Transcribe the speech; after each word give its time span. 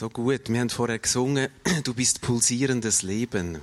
So 0.00 0.08
gut. 0.08 0.48
Wir 0.48 0.60
haben 0.60 0.70
vorher 0.70 0.98
gesungen, 0.98 1.48
du 1.84 1.92
bist 1.92 2.22
pulsierendes 2.22 3.02
Leben. 3.02 3.60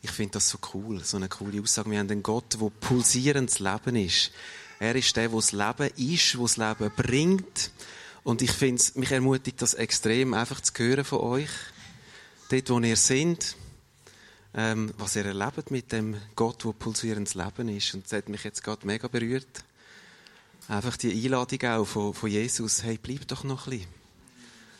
Ich 0.00 0.10
finde 0.10 0.32
das 0.32 0.48
so 0.48 0.56
cool, 0.72 1.04
so 1.04 1.18
eine 1.18 1.28
coole 1.28 1.60
Aussage. 1.60 1.90
Wir 1.90 1.98
haben 1.98 2.10
einen 2.10 2.22
Gott, 2.22 2.58
der 2.58 2.70
pulsierendes 2.80 3.58
Leben 3.58 3.94
ist. 3.94 4.30
Er 4.80 4.96
ist 4.96 5.14
der, 5.14 5.28
der 5.28 5.36
das 5.36 5.52
Leben 5.52 5.90
ist, 5.98 6.32
der 6.32 6.40
das 6.40 6.56
Leben 6.56 6.92
bringt. 6.96 7.70
Und 8.22 8.40
ich 8.40 8.52
finde 8.52 8.82
mich 8.94 9.12
ermutigt 9.12 9.60
das 9.60 9.74
extrem, 9.74 10.32
einfach 10.32 10.62
zu 10.62 10.72
hören 10.78 11.04
von 11.04 11.18
euch. 11.18 11.50
Dort, 12.48 12.70
wo 12.70 12.80
ihr 12.80 12.96
seid, 12.96 13.54
ähm, 14.54 14.94
was 14.96 15.14
ihr 15.14 15.26
erlebt 15.26 15.70
mit 15.70 15.92
dem 15.92 16.16
Gott, 16.36 16.64
der 16.64 16.72
pulsierendes 16.72 17.34
Leben 17.34 17.68
ist. 17.68 17.92
Und 17.92 18.06
das 18.06 18.14
hat 18.14 18.30
mich 18.30 18.44
jetzt 18.44 18.64
gerade 18.64 18.86
mega 18.86 19.08
berührt. 19.08 19.62
Einfach 20.68 20.96
die 20.96 21.12
Einladung 21.12 21.68
auch 21.68 21.84
von, 21.84 22.14
von 22.14 22.30
Jesus, 22.30 22.82
hey, 22.82 22.98
bleib 22.98 23.28
doch 23.28 23.44
noch 23.44 23.66
ein 23.66 23.72
bisschen. 23.72 24.03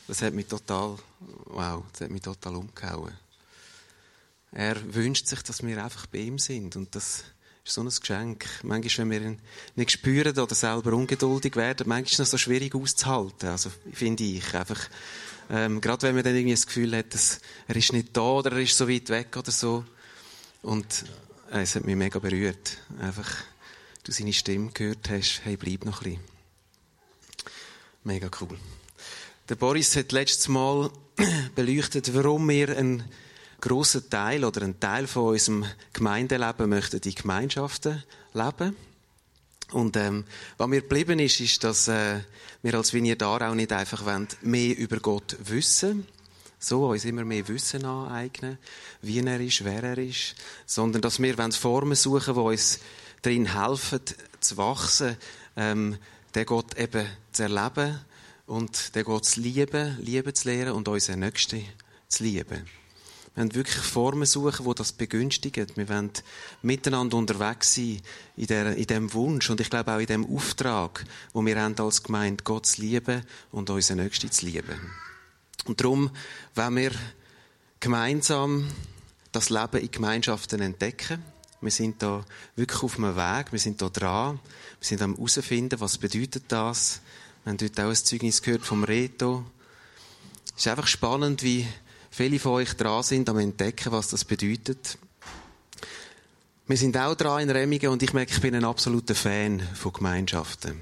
Das 0.07 0.21
hat 0.21 0.33
mich 0.33 0.45
total, 0.45 0.97
wow, 1.45 1.83
das 1.91 2.01
hat 2.01 2.11
mich 2.11 2.21
total 2.21 2.55
umgehauen. 2.55 3.13
Er 4.51 4.93
wünscht 4.93 5.27
sich, 5.27 5.41
dass 5.41 5.63
wir 5.63 5.83
einfach 5.83 6.05
bei 6.05 6.19
ihm 6.19 6.39
sind. 6.39 6.75
Und 6.75 6.95
das 6.95 7.23
ist 7.63 7.73
so 7.73 7.81
ein 7.81 7.89
Geschenk. 7.89 8.47
Manchmal, 8.63 9.09
wenn 9.09 9.11
wir 9.11 9.29
ihn 9.29 9.39
nicht 9.75 9.91
spüren 9.91 10.37
oder 10.37 10.55
selber 10.55 10.93
ungeduldig 10.93 11.55
werden, 11.55 11.89
manchmal 11.89 12.05
ist 12.05 12.13
es 12.13 12.19
noch 12.19 12.25
so 12.27 12.37
schwierig 12.37 12.75
auszuhalten. 12.75 13.49
Also, 13.49 13.71
finde 13.91 14.23
ich. 14.23 14.53
Einfach, 14.53 14.79
ähm, 15.49 15.81
gerade 15.81 16.03
wenn 16.03 16.15
man 16.15 16.23
dann 16.23 16.35
irgendwie 16.35 16.53
das 16.53 16.67
Gefühl 16.67 16.95
hat, 16.95 17.13
dass 17.13 17.41
er 17.67 17.75
ist 17.75 17.91
nicht 17.91 18.15
da 18.15 18.21
oder 18.21 18.53
er 18.53 18.61
ist 18.61 18.77
so 18.77 18.87
weit 18.87 19.09
weg 19.09 19.35
oder 19.35 19.51
so. 19.51 19.83
Und 20.61 21.05
äh, 21.51 21.63
es 21.63 21.75
hat 21.75 21.83
mich 21.83 21.95
mega 21.95 22.19
berührt. 22.19 22.77
Einfach, 22.99 23.29
du 24.03 24.11
seine 24.11 24.33
Stimme 24.33 24.71
gehört 24.71 25.09
hast, 25.09 25.41
hey, 25.43 25.57
bleib 25.57 25.83
noch 25.83 26.01
ein 26.01 26.13
bisschen. 26.13 26.35
Mega 28.03 28.29
cool. 28.39 28.57
Der 29.47 29.55
Boris 29.55 29.95
hat 29.95 30.11
letztes 30.11 30.47
Mal 30.47 30.89
beleuchtet, 31.55 32.15
warum 32.15 32.49
wir 32.49 32.75
einen 32.75 33.03
grossen 33.61 34.09
Teil 34.09 34.43
oder 34.43 34.63
einen 34.63 34.79
Teil 34.79 35.05
von 35.05 35.33
unserem 35.33 35.65
Gemeindeleben 35.93 36.67
möchten 36.67 36.99
in 37.05 37.13
Gemeinschaften 37.13 38.03
leben. 38.33 38.75
Und 39.71 39.97
ähm, 39.97 40.23
was 40.57 40.67
mir 40.67 40.81
geblieben 40.81 41.19
ist, 41.19 41.39
ist, 41.41 41.63
dass 41.63 41.87
äh, 41.87 42.21
wir 42.63 42.73
als 42.73 42.91
Vineyard 42.91 43.21
auch 43.21 43.53
nicht 43.53 43.71
einfach 43.71 44.03
wollen, 44.03 44.27
mehr 44.41 44.75
über 44.79 44.97
Gott 44.97 45.37
wissen 45.39 46.07
so 46.57 46.87
uns 46.87 47.05
immer 47.05 47.23
mehr 47.23 47.47
Wissen 47.47 47.85
aneignen, 47.85 48.57
wie 49.03 49.19
er 49.19 49.39
ist, 49.39 49.63
wer 49.63 49.83
er 49.83 49.97
ist, 49.99 50.33
sondern 50.65 51.03
dass 51.03 51.21
wir 51.21 51.35
Formen 51.51 51.93
suchen, 51.93 52.33
die 52.33 52.39
uns 52.39 52.79
darin 53.21 53.53
helfen, 53.53 53.99
zu 54.39 54.57
wachsen, 54.57 55.17
ähm, 55.55 55.99
den 56.33 56.45
Gott 56.47 56.75
eben 56.79 57.05
zu 57.31 57.43
erleben 57.43 57.99
und 58.45 58.95
den 58.95 59.03
Gott 59.03 59.25
zu 59.25 59.41
lieben, 59.41 59.97
lieben 60.01 60.33
zu 60.33 60.47
lernen 60.47 60.73
und 60.73 60.87
unseren 60.87 61.19
Nächsten 61.19 61.63
zu 62.07 62.23
lieben. 62.23 62.65
Wir 63.35 63.43
wollen 63.43 63.55
wirklich 63.55 63.83
Formen 63.83 64.25
suchen, 64.25 64.65
die 64.65 64.75
das 64.75 64.93
begünstigen. 64.93 65.67
Wir 65.75 65.89
wollen 65.89 66.11
miteinander 66.61 67.17
unterwegs 67.17 67.75
sein 67.75 68.01
in, 68.37 68.47
der, 68.47 68.77
in 68.77 68.87
dem 68.87 69.13
Wunsch 69.13 69.49
und 69.49 69.59
ich 69.59 69.69
glaube 69.69 69.93
auch 69.93 69.99
in 69.99 70.05
dem 70.05 70.25
Auftrag, 70.33 71.03
wo 71.33 71.45
wir 71.45 71.61
haben 71.61 71.77
als 71.77 72.03
Gemeinde 72.03 72.43
Gott 72.43 72.65
zu 72.65 72.81
lieben 72.81 73.23
und 73.51 73.69
unseren 73.69 73.97
Nächsten 73.97 74.31
zu 74.31 74.45
lieben. 74.45 74.79
Und 75.65 75.81
darum 75.81 76.11
wollen 76.53 76.75
wir 76.77 76.91
gemeinsam 77.81 78.69
das 79.31 79.49
Leben 79.49 79.81
in 79.81 79.91
Gemeinschaften 79.91 80.61
entdecken. 80.61 81.21
Wir 81.59 81.71
sind 81.71 82.01
da 82.01 82.23
wirklich 82.55 82.83
auf 82.83 82.97
einem 82.97 83.15
Weg, 83.15 83.51
wir 83.51 83.59
sind 83.59 83.81
da 83.81 83.89
dran, 83.89 84.39
wir 84.79 84.87
sind 84.87 85.01
am 85.01 85.15
herausfinden, 85.15 85.79
was 85.79 85.97
bedeutet 85.97 86.43
das, 86.47 87.01
wir 87.45 87.51
haben 87.51 87.59
heute 87.61 87.85
auch 87.85 87.89
ein 87.89 87.95
Zeugnis 87.95 88.41
gehört 88.41 88.65
vom 88.65 88.83
Reto. 88.83 89.45
Es 90.47 90.65
ist 90.65 90.67
einfach 90.67 90.87
spannend, 90.87 91.43
wie 91.43 91.67
viele 92.09 92.39
von 92.39 92.53
euch 92.53 92.73
dran 92.73 93.03
sind, 93.03 93.29
am 93.29 93.37
entdecken, 93.37 93.91
was 93.91 94.07
das 94.07 94.25
bedeutet. 94.25 94.97
Wir 96.65 96.75
sind 96.75 96.97
auch 96.97 97.13
dran 97.13 97.43
in 97.43 97.51
Remmingen 97.51 97.89
und 97.89 98.01
ich 98.01 98.13
merke, 98.13 98.33
ich 98.33 98.41
bin 98.41 98.55
ein 98.55 98.65
absoluter 98.65 99.13
Fan 99.13 99.61
von 99.75 99.93
Gemeinschaften. 99.93 100.81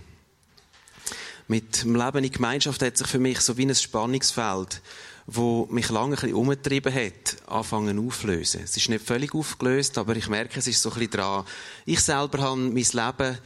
Mit 1.50 1.84
dem 1.84 1.98
Leben 1.98 2.24
in 2.24 2.32
Gemeinschaft 2.32 2.82
hat 2.82 2.96
sich 2.96 3.08
für 3.08 3.20
mich 3.20 3.42
so 3.42 3.58
wie 3.58 3.66
ein 3.66 3.76
Spannungsfeld, 3.76 4.82
wo 5.26 5.68
mich 5.70 5.90
lange 5.90 6.16
ein 6.16 6.22
bisschen 6.22 6.34
umgetrieben 6.34 6.96
hat, 6.96 7.36
anfangen 7.46 8.08
auflösen. 8.08 8.62
Es 8.64 8.78
ist 8.78 8.88
nicht 8.88 9.06
völlig 9.06 9.36
aufgelöst, 9.36 9.98
aber 9.98 10.16
ich 10.16 10.30
merke, 10.30 10.60
es 10.60 10.68
ist 10.68 10.82
so 10.82 10.92
ein 10.92 10.94
bisschen 10.94 11.12
dran. 11.12 11.44
Ich 11.86 12.00
selber 12.00 12.40
habe 12.40 12.56
mein 12.56 12.74
Leben 12.74 13.38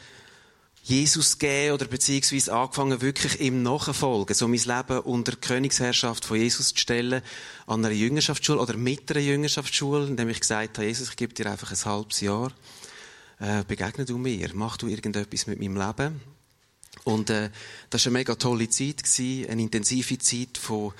Jesus 0.87 1.37
gegeben 1.37 1.73
oder 1.73 1.85
beziehungsweise 1.85 2.53
angefangen, 2.53 3.01
wirklich 3.01 3.41
ihm 3.41 3.61
nachfolgen, 3.61 4.33
so 4.33 4.47
mein 4.47 4.59
Leben 4.59 4.99
unter 5.01 5.33
die 5.33 5.41
Königsherrschaft 5.41 6.23
von 6.23 6.37
Jesus 6.37 6.69
zu 6.69 6.77
stellen, 6.77 7.21
an 7.65 7.83
einer 7.83 7.93
Jüngerschaftsschule 7.93 8.61
oder 8.61 8.77
mit 8.77 9.11
einer 9.11 9.19
Jüngerschaftsschule, 9.19 10.07
indem 10.07 10.29
ich 10.29 10.39
gesagt 10.39 10.77
habe, 10.77 10.87
Jesus, 10.87 11.09
ich 11.09 11.17
gebe 11.17 11.33
dir 11.33 11.51
einfach 11.51 11.71
ein 11.71 11.85
halbes 11.85 12.21
Jahr, 12.21 12.53
äh, 13.39 13.65
begegne 13.67 14.05
du 14.05 14.17
mir, 14.17 14.49
mach 14.53 14.77
du 14.77 14.87
irgendetwas 14.87 15.45
mit 15.47 15.59
meinem 15.59 15.75
Leben. 15.75 16.21
Und 17.03 17.31
äh, 17.31 17.49
das 17.89 18.05
war 18.05 18.11
eine 18.11 18.19
mega 18.19 18.35
tolle 18.35 18.69
Zeit, 18.69 19.03
gewesen, 19.03 19.49
eine 19.49 19.61
intensive 19.61 20.17
Zeit 20.19 20.57
von 20.57 20.93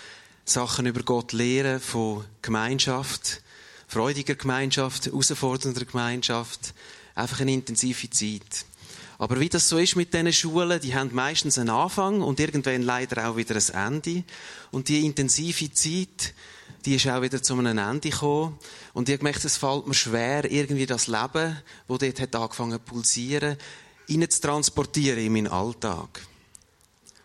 Sachen 0.44 0.86
über 0.86 1.04
Gott 1.04 1.32
lehren, 1.32 1.80
von 1.80 2.26
Gemeinschaft, 2.42 3.42
freudiger 3.88 4.36
Gemeinschaft, 4.36 5.06
herausfordernder 5.06 5.86
Gemeinschaft, 5.86 6.74
einfach 7.16 7.40
eine 7.40 7.54
intensive 7.54 8.10
Zeit. 8.10 8.66
Aber 9.20 9.40
wie 9.40 9.50
das 9.50 9.68
so 9.68 9.78
ist 9.78 9.96
mit 9.96 10.14
diesen 10.14 10.32
Schulen, 10.32 10.80
die 10.80 10.94
haben 10.94 11.14
meistens 11.14 11.58
einen 11.58 11.70
Anfang 11.70 12.22
und 12.22 12.40
irgendwann 12.40 12.84
leider 12.84 13.30
auch 13.30 13.38
wieder 13.38 13.56
ein 13.56 13.94
Ende. 13.94 14.24
Und 14.72 14.90
die 14.90 15.06
intensive 15.06 15.72
Zeit, 15.72 16.34
die 16.86 16.96
ist 16.96 17.08
auch 17.08 17.22
wieder 17.22 17.42
zu 17.42 17.56
einem 17.56 17.78
Ende 17.78 18.10
gekommen. 18.10 18.58
Und 18.94 19.10
ich 19.10 19.14
habe 19.14 19.20
gemerkt, 19.20 19.44
es 19.44 19.58
fällt 19.58 19.88
mir 19.88 19.96
schwer, 19.96 20.50
irgendwie 20.52 20.86
das 20.86 21.08
Leben, 21.08 21.58
das 21.88 21.98
dort 21.98 22.20
hat 22.20 22.36
angefangen 22.36 22.74
zu 22.74 22.80
pulsieren, 22.80 23.58
zu 24.08 24.42
transportieren 24.42 25.20
in 25.20 25.34
meinen 25.34 25.48
Alltag. 25.48 26.22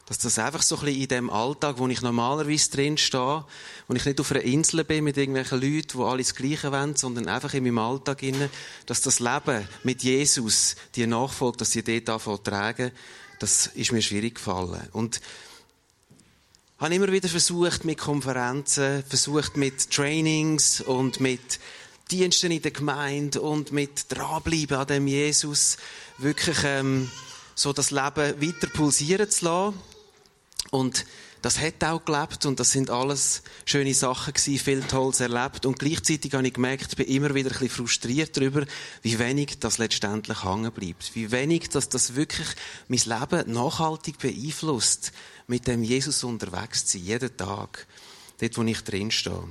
Dass 0.06 0.18
das 0.18 0.38
einfach 0.38 0.62
so 0.62 0.76
ein 0.76 0.84
bisschen 0.84 1.02
in 1.02 1.08
dem 1.08 1.30
Alltag, 1.30 1.78
wo 1.78 1.86
ich 1.88 2.02
normalerweise 2.02 2.70
drin 2.70 2.98
stehe, 2.98 3.44
wo 3.86 3.94
ich 3.94 4.04
nicht 4.04 4.20
auf 4.20 4.30
einer 4.32 4.42
Insel 4.42 4.84
bin 4.84 5.04
mit 5.04 5.16
irgendwelchen 5.16 5.60
Leuten, 5.60 5.98
die 5.98 6.02
alles 6.04 6.34
Gleiche 6.34 6.72
wollen, 6.72 6.96
sondern 6.96 7.28
einfach 7.28 7.54
in 7.54 7.64
meinem 7.64 7.78
Alltag 7.78 8.22
inne, 8.22 8.50
dass 8.86 9.00
das 9.00 9.20
Leben 9.20 9.66
mit 9.84 10.02
Jesus, 10.02 10.76
die 10.96 11.06
Nachfolge, 11.06 11.58
dass 11.58 11.70
sie 11.70 11.84
dort 11.84 12.08
anfangen 12.10 12.44
tragen, 12.44 12.90
das 13.38 13.68
ist 13.68 13.92
mir 13.92 14.02
schwierig 14.02 14.36
gefallen. 14.36 14.88
Und 14.92 15.20
habe 16.78 16.94
immer 16.96 17.12
wieder 17.12 17.28
versucht 17.28 17.84
mit 17.84 17.98
Konferenzen, 17.98 19.04
versucht 19.08 19.56
mit 19.56 19.90
Trainings 19.90 20.80
und 20.80 21.20
mit 21.20 21.60
Diensten 22.10 22.50
in 22.50 22.60
der 22.60 22.72
Gemeinde 22.72 23.40
und 23.40 23.70
mit 23.70 24.06
dranbleiben 24.08 24.76
an 24.76 24.86
dem 24.88 25.06
Jesus 25.06 25.76
wirklich 26.18 26.58
ähm, 26.64 27.10
so 27.54 27.72
das 27.72 27.92
Leben 27.92 28.40
weiter 28.40 28.66
pulsieren 28.66 29.30
zu 29.30 29.44
lassen 29.44 29.91
und 30.72 31.04
das 31.42 31.60
hat 31.60 31.84
auch 31.84 32.02
gelebt 32.04 32.46
und 32.46 32.58
das 32.58 32.72
sind 32.72 32.88
alles 32.88 33.42
schöne 33.66 33.92
Sachen 33.92 34.32
gewesen, 34.32 34.58
viel 34.58 34.80
Tolles 34.82 35.20
erlebt 35.20 35.66
und 35.66 35.78
gleichzeitig 35.78 36.32
habe 36.32 36.46
ich 36.46 36.54
gemerkt, 36.54 36.96
bin 36.96 37.06
immer 37.06 37.34
wieder 37.34 37.50
ein 37.50 37.58
bisschen 37.58 37.68
frustriert 37.68 38.36
darüber, 38.36 38.64
wie 39.02 39.18
wenig 39.18 39.58
das 39.58 39.76
letztendlich 39.76 40.44
hängen 40.44 40.72
bleibt. 40.72 41.14
Wie 41.14 41.30
wenig, 41.30 41.68
dass 41.68 41.90
das 41.90 42.14
wirklich 42.14 42.46
mein 42.88 43.00
Leben 43.04 43.52
nachhaltig 43.52 44.18
beeinflusst, 44.18 45.12
mit 45.46 45.66
dem 45.66 45.82
Jesus 45.82 46.24
unterwegs 46.24 46.86
zu 46.86 46.96
sein, 46.96 47.06
jeden 47.06 47.36
Tag, 47.36 47.86
dort, 48.40 48.56
wo 48.56 48.62
ich 48.62 48.80
drin 48.82 49.10
stehe. 49.10 49.44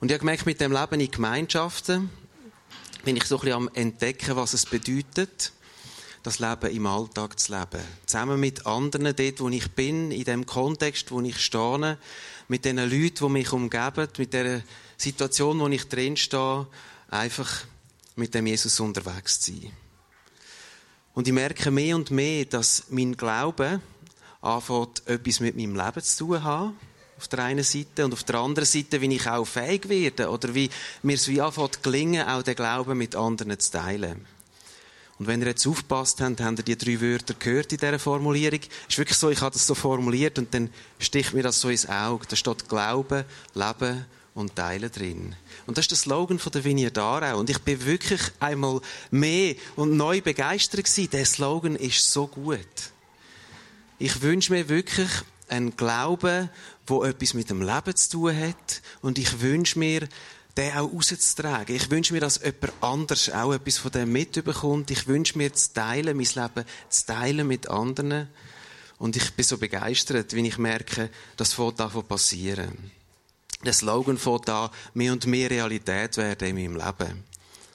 Und 0.00 0.08
ich 0.08 0.12
habe 0.12 0.18
gemerkt, 0.18 0.46
mit 0.46 0.60
dem 0.60 0.72
Leben 0.72 0.98
in 0.98 1.10
Gemeinschaften 1.10 2.10
bin 3.04 3.16
ich 3.16 3.24
so 3.26 3.36
ein 3.36 3.40
bisschen 3.42 3.56
am 3.56 3.70
entdecken, 3.74 4.34
was 4.34 4.54
es 4.54 4.66
bedeutet, 4.66 5.52
das 6.22 6.38
Leben 6.38 6.70
im 6.70 6.86
Alltag 6.86 7.38
zu 7.38 7.52
leben. 7.52 7.82
Zusammen 8.06 8.38
mit 8.38 8.66
anderen, 8.66 9.14
dort, 9.16 9.40
wo 9.40 9.48
ich 9.48 9.70
bin, 9.72 10.10
in 10.10 10.24
dem 10.24 10.46
Kontext, 10.46 11.10
wo 11.10 11.20
ich 11.20 11.38
stehe, 11.38 11.98
mit 12.48 12.64
den 12.64 12.76
Leuten, 12.76 13.26
die 13.26 13.28
mich 13.28 13.52
umgeben, 13.52 14.08
mit 14.18 14.32
der 14.32 14.62
Situation, 14.96 15.58
wo 15.60 15.68
ich 15.68 15.88
drin 15.88 16.16
stehe, 16.16 16.66
einfach 17.08 17.64
mit 18.16 18.34
dem 18.34 18.46
Jesus 18.46 18.78
unterwegs 18.80 19.40
zu 19.40 19.52
sein. 19.52 19.72
Und 21.14 21.26
ich 21.26 21.34
merke 21.34 21.70
mehr 21.70 21.96
und 21.96 22.10
mehr, 22.10 22.44
dass 22.46 22.84
mein 22.88 23.16
Glaube 23.16 23.80
anfängt, 24.40 25.06
etwas 25.06 25.40
mit 25.40 25.56
meinem 25.56 25.76
Leben 25.76 26.02
zu 26.02 26.24
tun 26.24 26.44
hat. 26.44 26.72
Auf 27.18 27.28
der 27.28 27.38
einen 27.40 27.64
Seite. 27.64 28.04
Und 28.04 28.14
auf 28.14 28.24
der 28.24 28.36
anderen 28.36 28.66
Seite, 28.66 29.00
wie 29.00 29.14
ich 29.14 29.26
auch 29.26 29.44
fähig 29.44 29.88
werde. 29.88 30.30
Oder 30.30 30.54
wie 30.54 30.70
mir 31.02 31.14
es 31.14 31.28
wie 31.28 31.40
anfängt 31.40 31.82
gelingen, 31.82 32.26
auch 32.26 32.42
den 32.42 32.54
Glauben 32.54 32.96
mit 32.96 33.14
anderen 33.14 33.58
zu 33.58 33.72
teilen. 33.72 34.26
Und 35.18 35.26
wenn 35.26 35.40
ihr 35.40 35.48
jetzt 35.48 35.66
aufpasst 35.66 36.20
habt, 36.20 36.40
habt 36.40 36.58
ihr 36.58 36.64
die 36.64 36.76
drei 36.76 37.00
Wörter 37.00 37.34
gehört 37.34 37.72
in 37.72 37.78
dieser 37.78 37.98
Formulierung. 37.98 38.60
Ist 38.88 38.98
wirklich 38.98 39.18
so, 39.18 39.30
ich 39.30 39.40
habe 39.40 39.52
das 39.52 39.66
so 39.66 39.74
formuliert 39.74 40.38
und 40.38 40.52
dann 40.54 40.70
sticht 40.98 41.32
mir 41.32 41.42
das 41.42 41.60
so 41.60 41.68
ins 41.68 41.88
Auge. 41.88 42.26
Da 42.28 42.34
steht 42.34 42.68
Glauben, 42.68 43.24
Leben 43.54 44.06
und 44.34 44.56
Teilen 44.56 44.90
drin. 44.90 45.36
Und 45.66 45.76
das 45.76 45.84
ist 45.84 45.90
der 45.90 45.98
Slogan 45.98 46.38
von 46.38 46.52
der 46.52 46.64
Vineyard 46.64 46.98
Aarau. 46.98 47.38
Und 47.38 47.50
ich 47.50 47.58
bin 47.58 47.84
wirklich 47.84 48.20
einmal 48.40 48.80
mehr 49.10 49.54
und 49.76 49.96
neu 49.96 50.20
begeistert 50.20 50.84
gewesen. 50.84 51.10
Der 51.10 51.24
Slogan 51.24 51.76
ist 51.76 52.10
so 52.10 52.26
gut. 52.26 52.58
Ich 53.98 54.22
wünsche 54.22 54.52
mir 54.52 54.68
wirklich 54.68 55.10
ein 55.48 55.76
Glaube, 55.76 56.48
wo 56.86 57.04
etwas 57.04 57.34
mit 57.34 57.50
dem 57.50 57.62
Leben 57.62 57.94
zu 57.94 58.10
tun 58.10 58.36
hat. 58.36 58.82
Und 59.02 59.18
ich 59.18 59.40
wünsche 59.40 59.78
mir, 59.78 60.08
den 60.56 60.72
auch 60.76 60.92
rauszutragen. 60.92 61.74
Ich 61.74 61.90
wünsche 61.90 62.12
mir, 62.12 62.20
dass 62.20 62.40
jemand 62.42 62.72
anders 62.80 63.30
auch 63.30 63.52
etwas 63.52 63.78
von 63.78 63.90
dem 63.90 64.12
mitbekommt. 64.12 64.90
Ich 64.90 65.06
wünsche 65.06 65.38
mir 65.38 65.52
zu 65.52 65.72
teilen, 65.72 66.16
mein 66.16 66.26
Leben 66.26 66.66
zu 66.88 67.06
teilen 67.06 67.46
mit 67.46 67.68
anderen. 67.68 68.28
Und 68.98 69.16
ich 69.16 69.32
bin 69.32 69.44
so 69.44 69.58
begeistert, 69.58 70.34
wenn 70.34 70.44
ich 70.44 70.58
merke, 70.58 71.10
das 71.36 71.54
fängt 71.54 71.80
davon 71.80 72.06
passieren. 72.06 72.92
Der 73.64 73.72
Slogan 73.72 74.18
fängt 74.18 74.50
an, 74.50 74.70
mehr 74.94 75.12
und 75.12 75.26
mehr 75.26 75.50
Realität 75.50 76.16
werden 76.16 76.48
in 76.48 76.56
meinem 76.56 76.86
Leben. 76.86 77.24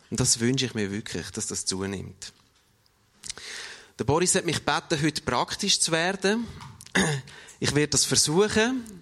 Und 0.09 0.19
das 0.19 0.39
wünsche 0.39 0.65
ich 0.65 0.73
mir 0.73 0.91
wirklich, 0.91 1.29
dass 1.31 1.47
das 1.47 1.65
zunimmt. 1.65 2.31
Der 3.99 4.03
Boris 4.03 4.35
hat 4.35 4.45
mich 4.45 4.63
gebeten, 4.63 5.01
heute 5.01 5.21
praktisch 5.23 5.79
zu 5.79 5.91
werden. 5.91 6.47
Ich 7.59 7.73
werde 7.73 7.91
das 7.91 8.05
versuchen. 8.05 9.01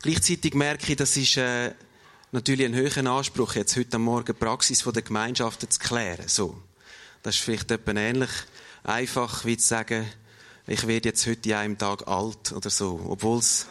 Gleichzeitig 0.00 0.54
merke 0.54 0.92
ich, 0.92 0.96
das 0.96 1.16
ist 1.16 1.36
äh, 1.36 1.72
natürlich 2.36 2.66
ein 2.66 2.74
höherer 2.74 3.06
Anspruch, 3.06 3.54
jetzt 3.54 3.78
heute 3.78 3.98
Morgen 3.98 4.26
die 4.26 4.32
Praxis 4.34 4.84
der 4.84 5.00
Gemeinschaften 5.00 5.70
zu 5.70 5.80
klären. 5.80 6.28
So. 6.28 6.54
Das 7.22 7.34
ist 7.34 7.42
vielleicht 7.42 7.70
etwa 7.70 7.92
ähnlich 7.92 8.28
einfach, 8.84 9.46
wie 9.46 9.56
zu 9.56 9.66
sagen, 9.66 10.06
ich 10.66 10.86
werde 10.86 11.08
jetzt 11.08 11.26
heute 11.26 11.48
in 11.48 11.54
einem 11.54 11.78
Tag 11.78 12.06
alt 12.06 12.52
oder 12.52 12.68
so. 12.68 13.00
Obwohl 13.08 13.38
es 13.38 13.66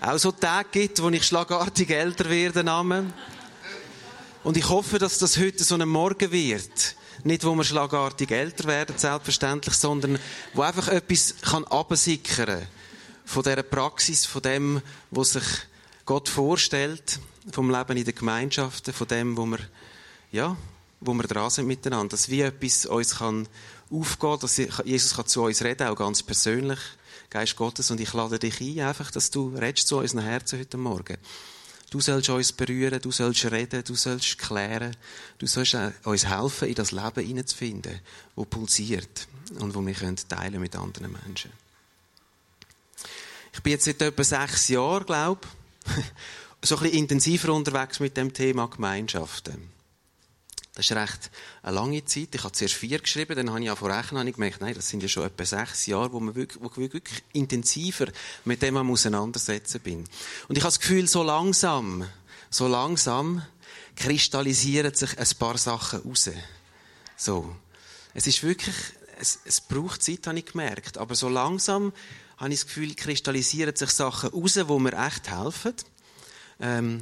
auch 0.00 0.16
so 0.16 0.30
Tage 0.30 0.68
gibt, 0.70 1.02
wo 1.02 1.10
ich 1.10 1.26
schlagartig 1.26 1.90
älter 1.90 2.30
werde. 2.30 3.12
Und 4.44 4.56
ich 4.56 4.68
hoffe, 4.68 5.00
dass 5.00 5.18
das 5.18 5.36
heute 5.36 5.64
so 5.64 5.74
ein 5.74 5.88
Morgen 5.88 6.30
wird. 6.30 6.94
Nicht, 7.24 7.42
wo 7.42 7.52
wir 7.56 7.64
schlagartig 7.64 8.30
älter 8.30 8.68
werden, 8.68 8.96
selbstverständlich, 8.96 9.74
sondern 9.74 10.20
wo 10.52 10.62
einfach 10.62 10.86
etwas 10.86 11.34
kann 11.42 11.64
absickern 11.64 12.64
von 13.24 13.42
dieser 13.42 13.64
Praxis, 13.64 14.24
von 14.24 14.42
dem, 14.42 14.82
was 15.10 15.32
sich 15.32 15.44
Gott 16.04 16.28
vorstellt, 16.28 17.18
vom 17.50 17.70
Leben 17.70 17.96
in 17.96 18.04
den 18.04 18.14
Gemeinschaften, 18.14 18.92
von 18.92 19.08
dem, 19.08 19.36
wo 19.36 19.46
wir, 19.46 19.58
ja, 20.32 20.56
wo 21.00 21.14
wir 21.14 21.24
dran 21.24 21.50
sind 21.50 21.66
miteinander. 21.66 22.10
Dass 22.10 22.28
wie 22.28 22.40
etwas 22.42 22.86
uns 22.86 23.16
kann 23.16 23.48
aufgehen, 23.90 24.38
dass 24.40 24.56
Jesus 24.56 25.16
kann 25.16 25.26
zu 25.26 25.42
uns 25.42 25.62
reden, 25.62 25.86
auch 25.88 25.96
ganz 25.96 26.22
persönlich. 26.22 26.78
Geist 27.30 27.56
Gottes, 27.56 27.90
und 27.90 28.00
ich 28.00 28.12
lade 28.12 28.38
dich 28.38 28.60
ein, 28.60 28.80
einfach, 28.80 29.10
dass 29.10 29.30
du 29.30 29.54
redest 29.56 29.88
zu 29.88 29.98
unseren 29.98 30.22
Herzen 30.22 30.58
heute 30.58 30.76
Morgen. 30.76 31.16
Du 31.90 32.00
sollst 32.00 32.28
uns 32.28 32.52
berühren, 32.52 33.00
du 33.00 33.12
sollst 33.12 33.44
reden, 33.50 33.84
du 33.84 33.94
sollst 33.94 34.38
klären, 34.38 34.96
du 35.38 35.46
sollst 35.46 35.76
uns 36.04 36.26
helfen, 36.26 36.68
in 36.68 36.74
das 36.74 36.92
Leben 36.92 37.24
hineinzufinden, 37.24 38.00
das 38.34 38.46
pulsiert 38.46 39.28
und 39.60 39.74
wo 39.74 39.84
wir 39.84 40.16
teilen 40.28 40.60
mit 40.60 40.74
anderen 40.76 41.12
Menschen. 41.12 41.52
Ich 43.52 43.62
bin 43.62 43.72
jetzt 43.72 43.84
seit 43.84 44.02
etwa 44.02 44.24
sechs 44.24 44.68
Jahren, 44.68 45.06
glaube 45.06 45.40
ich, 45.86 45.92
so 46.64 46.76
ein 46.76 46.82
bisschen 46.82 46.98
intensiver 46.98 47.52
unterwegs 47.52 48.00
mit 48.00 48.16
dem 48.16 48.32
Thema 48.32 48.68
Gemeinschaften. 48.68 49.70
Das 50.74 50.90
ist 50.90 50.96
recht 50.96 51.30
eine 51.62 51.76
lange 51.76 52.04
Zeit. 52.04 52.34
Ich 52.34 52.42
habe 52.42 52.52
zuerst 52.52 52.74
vier 52.74 52.98
geschrieben, 52.98 53.36
dann 53.36 53.50
habe 53.50 53.62
ich 53.62 53.70
vor 53.78 53.90
rechnen 53.90 54.26
und 54.26 54.32
gemerkt, 54.32 54.60
nein, 54.60 54.74
das 54.74 54.88
sind 54.88 55.02
ja 55.02 55.08
schon 55.08 55.24
etwa 55.24 55.44
sechs 55.44 55.86
Jahre, 55.86 56.12
wo 56.12 56.18
man 56.18 56.34
wirklich, 56.34 56.60
wo 56.60 56.68
ich 56.82 56.92
wirklich 56.92 57.22
intensiver 57.32 58.06
mit 58.44 58.60
dem 58.62 58.76
auseinandersetzen 58.76 59.80
bin. 59.80 59.98
Und 60.48 60.56
ich 60.56 60.64
habe 60.64 60.72
das 60.72 60.80
Gefühl, 60.80 61.06
so 61.06 61.22
langsam, 61.22 62.04
so 62.50 62.66
langsam 62.66 63.42
kristallisieren 63.94 64.94
sich 64.94 65.16
ein 65.16 65.28
paar 65.38 65.58
Sachen 65.58 66.00
raus. 66.00 66.30
So. 67.16 67.54
Es 68.14 68.26
ist 68.26 68.42
wirklich, 68.42 68.74
es, 69.20 69.38
es 69.44 69.60
braucht 69.60 70.02
Zeit, 70.02 70.26
habe 70.26 70.38
ich 70.38 70.46
gemerkt. 70.46 70.98
Aber 70.98 71.14
so 71.14 71.28
langsam 71.28 71.92
habe 72.36 72.52
ich 72.52 72.60
das 72.60 72.66
Gefühl, 72.66 72.94
kristallisieren 72.94 73.76
sich 73.76 73.90
Sachen 73.90 74.30
raus, 74.30 74.58
wo 74.66 74.80
mir 74.80 75.06
echt 75.06 75.30
helfen. 75.30 75.74
Ähm, 76.60 77.00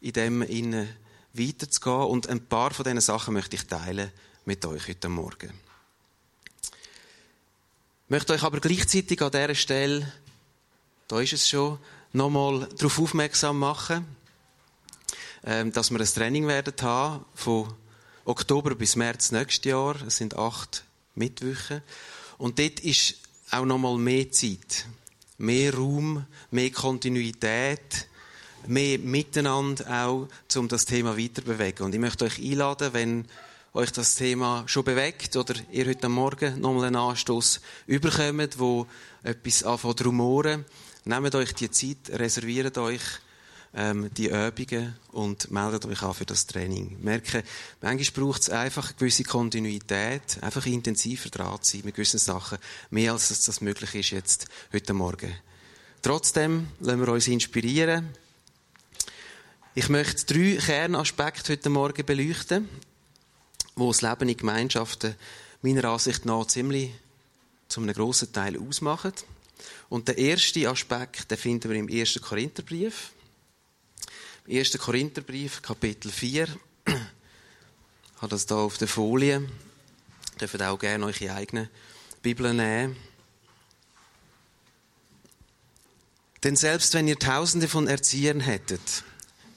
in 0.00 0.12
dem 0.12 0.42
innen 0.42 0.88
weiterzugehen. 1.32 2.06
Und 2.08 2.28
ein 2.28 2.46
paar 2.46 2.72
von 2.72 2.84
diesen 2.84 3.00
Sachen 3.00 3.34
möchte 3.34 3.56
ich 3.56 3.66
teilen 3.66 4.10
mit 4.44 4.64
euch 4.64 4.88
heute 4.88 5.08
Morgen. 5.08 5.52
Ich 8.06 8.10
möchte 8.10 8.32
euch 8.32 8.42
aber 8.42 8.60
gleichzeitig 8.60 9.20
an 9.20 9.32
dieser 9.32 9.54
Stelle, 9.54 10.12
da 11.08 11.20
ist 11.20 11.32
es 11.32 11.48
schon, 11.48 11.78
nochmal 12.12 12.68
darauf 12.76 12.98
aufmerksam 12.98 13.58
machen, 13.58 14.06
ähm, 15.44 15.72
dass 15.72 15.90
wir 15.90 16.00
ein 16.00 16.06
Training 16.06 16.46
werden 16.46 16.74
haben 16.82 17.24
von 17.34 17.72
Oktober 18.24 18.74
bis 18.74 18.96
März 18.96 19.32
nächstes 19.32 19.64
Jahr. 19.70 19.96
Es 20.06 20.16
sind 20.16 20.36
acht 20.36 20.84
Mittwochen. 21.14 21.82
Und 22.38 22.58
dort 22.58 22.80
ist 22.80 23.16
auch 23.50 23.64
nochmal 23.64 23.98
mehr 23.98 24.30
Zeit, 24.30 24.86
mehr 25.38 25.74
Raum, 25.74 26.26
mehr 26.50 26.70
Kontinuität, 26.70 28.08
mehr 28.66 28.98
Miteinander 28.98 30.06
auch, 30.06 30.28
um 30.56 30.68
das 30.68 30.84
Thema 30.84 31.18
weiterbewegen. 31.18 31.86
Und 31.86 31.94
ich 31.94 32.00
möchte 32.00 32.24
euch 32.24 32.38
einladen, 32.38 32.92
wenn 32.92 33.24
euch 33.76 33.92
das 33.92 34.14
Thema 34.14 34.64
schon 34.66 34.84
bewegt 34.84 35.36
oder 35.36 35.54
ihr 35.70 35.86
heute 35.86 36.08
Morgen 36.08 36.60
nochmal 36.60 36.86
einen 36.86 36.96
Anstoß 36.96 37.60
überkommt, 37.86 38.58
wo 38.58 38.86
etwas 39.22 39.64
anfängt 39.64 40.04
rumoren, 40.04 40.64
nehmt 41.04 41.34
euch 41.34 41.52
die 41.54 41.70
Zeit, 41.70 41.98
reserviert 42.10 42.78
euch 42.78 43.02
ähm, 43.74 44.10
die 44.16 44.28
Übungen 44.28 44.96
und 45.12 45.50
meldet 45.50 45.84
euch 45.84 46.02
an 46.02 46.14
für 46.14 46.24
das 46.24 46.46
Training. 46.46 46.96
Merke, 47.02 47.44
manchmal 47.82 48.24
braucht 48.24 48.42
es 48.42 48.50
einfach 48.50 48.88
eine 48.88 48.96
gewisse 48.98 49.24
Kontinuität, 49.24 50.42
einfach 50.42 50.64
intensiver 50.64 51.28
dran 51.28 51.62
zu 51.62 51.76
sein 51.76 51.82
mit 51.84 51.96
gewissen 51.96 52.18
Sachen, 52.18 52.58
mehr 52.88 53.12
als 53.12 53.28
das 53.28 53.60
möglich 53.60 53.94
ist 53.94 54.10
jetzt 54.10 54.46
heute 54.72 54.94
Morgen. 54.94 55.34
Trotzdem 56.00 56.68
lassen 56.80 57.00
wir 57.00 57.08
uns 57.12 57.28
inspirieren 57.28 58.08
ich 59.78 59.90
möchte 59.90 60.24
drei 60.24 60.56
Kernaspekte 60.56 61.52
heute 61.52 61.68
Morgen 61.68 62.06
beleuchten, 62.06 62.66
wo 63.74 63.92
das 63.92 64.00
Leben 64.00 64.30
in 64.30 64.36
Gemeinschaften 64.38 65.14
meiner 65.60 65.84
Ansicht 65.84 66.24
nach 66.24 66.46
ziemlich 66.46 66.92
zu 67.68 67.82
einem 67.82 67.92
grossen 67.92 68.32
Teil 68.32 68.58
ausmachen. 68.58 69.12
Und 69.90 70.08
der 70.08 70.16
erste 70.16 70.66
Aspekt, 70.70 71.30
den 71.30 71.36
finden 71.36 71.70
wir 71.70 71.76
im 71.76 71.90
1. 71.92 72.22
Korintherbrief. 72.22 73.10
Im 74.46 74.56
1. 74.56 74.78
Korintherbrief, 74.78 75.60
Kapitel 75.60 76.10
4. 76.10 76.48
Ich 76.86 76.94
habe 78.22 78.28
das 78.30 78.46
hier 78.46 78.56
auf 78.56 78.78
der 78.78 78.88
Folie. 78.88 79.42
Ihr 79.42 80.38
dürft 80.38 80.62
auch 80.62 80.78
gerne 80.78 81.04
eure 81.04 81.34
eigene 81.34 81.68
Bibel 82.22 82.54
nehmen. 82.54 82.96
Denn 86.42 86.56
selbst 86.56 86.94
wenn 86.94 87.08
ihr 87.08 87.18
Tausende 87.18 87.68
von 87.68 87.86
Erziehern 87.86 88.40
hättet, 88.40 89.04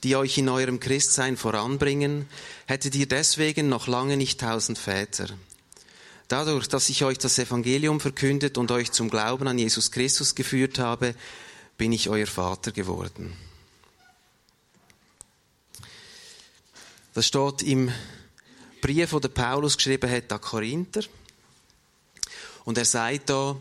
die 0.03 0.15
euch 0.15 0.37
in 0.37 0.49
eurem 0.49 0.79
Christsein 0.79 1.37
voranbringen, 1.37 2.27
hättet 2.67 2.95
ihr 2.95 3.07
deswegen 3.07 3.69
noch 3.69 3.87
lange 3.87 4.17
nicht 4.17 4.39
tausend 4.39 4.77
Väter. 4.77 5.27
Dadurch, 6.27 6.67
dass 6.67 6.89
ich 6.89 7.03
euch 7.03 7.17
das 7.17 7.39
Evangelium 7.39 7.99
verkündet 7.99 8.57
und 8.57 8.71
euch 8.71 8.91
zum 8.91 9.09
Glauben 9.09 9.47
an 9.47 9.57
Jesus 9.57 9.91
Christus 9.91 10.35
geführt 10.35 10.77
habe, 10.77 11.15
bin 11.77 11.91
ich 11.91 12.09
euer 12.09 12.27
Vater 12.27 12.71
geworden. 12.71 13.35
Das 17.13 17.25
steht 17.25 17.63
im 17.63 17.91
Brief, 18.81 19.09
den 19.09 19.33
Paulus 19.33 19.75
geschrieben 19.75 20.09
hat 20.09 20.31
an 20.31 20.39
Korinther. 20.39 21.01
Und 22.63 22.77
er 22.77 22.85
sagt 22.85 23.29
da, 23.29 23.57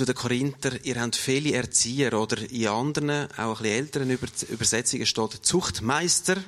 zu 0.00 0.06
den 0.06 0.14
Korinther, 0.14 0.82
ihr 0.82 0.98
habt 0.98 1.14
viele 1.14 1.52
Erzieher 1.52 2.18
oder 2.18 2.38
in 2.50 2.68
anderen, 2.68 3.30
auch 3.36 3.60
ein 3.60 3.66
älteren 3.66 4.08
Übersetzungen 4.08 5.04
steht 5.04 5.44
Zuchtmeister 5.44 6.38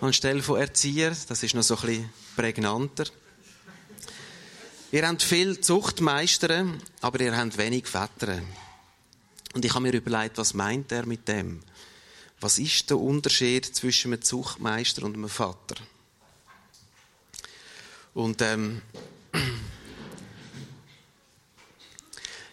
anstelle 0.00 0.42
von 0.42 0.58
Erzieher. 0.58 1.14
Das 1.28 1.42
ist 1.42 1.54
noch 1.54 1.62
so 1.62 1.76
ein 1.76 1.80
bisschen 1.82 2.10
prägnanter. 2.36 3.04
Ihr 4.92 5.06
habt 5.06 5.22
viel 5.22 5.60
Zuchtmeister, 5.60 6.64
aber 7.02 7.20
ihr 7.20 7.36
habt 7.36 7.58
wenig 7.58 7.86
Väter. 7.86 8.40
Und 9.52 9.62
ich 9.62 9.74
habe 9.74 9.82
mir 9.82 9.92
überlegt, 9.92 10.38
was 10.38 10.54
meint 10.54 10.90
er 10.90 11.04
mit 11.04 11.28
dem? 11.28 11.60
Was 12.40 12.58
ist 12.58 12.88
der 12.88 12.98
Unterschied 12.98 13.66
zwischen 13.66 14.14
einem 14.14 14.22
Zuchtmeister 14.22 15.02
und 15.02 15.16
einem 15.16 15.28
Vater? 15.28 15.76
Und 18.14 18.40
ähm, 18.40 18.80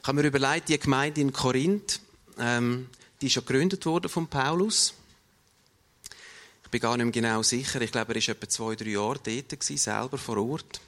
Ich 0.05 0.07
habe 0.07 0.21
mir 0.21 0.27
überlegt, 0.27 0.69
die 0.69 0.77
Gemeinde 0.77 1.19
in 1.19 1.33
Korinth, 1.33 2.00
ähm, 2.38 2.89
die 3.19 3.25
ist 3.25 3.38
ja 3.38 3.41
gegründet 3.41 3.88
worden 3.88 4.07
von 4.07 4.27
Paulus. 4.27 4.93
Ich 6.63 6.69
bin 6.69 6.79
gar 6.79 6.95
nicht 6.95 7.05
mehr 7.05 7.12
genau 7.12 7.41
sicher. 7.41 7.81
Ich 7.81 7.91
glaube, 7.91 8.13
er 8.13 8.21
war 8.21 8.29
etwa 8.29 8.47
zwei, 8.47 8.75
drei 8.75 8.89
Jahre 8.89 9.17
dort, 9.24 9.50
gewesen, 9.50 9.77
selber 9.77 10.19
vor 10.19 10.38
Ort. 10.38 10.79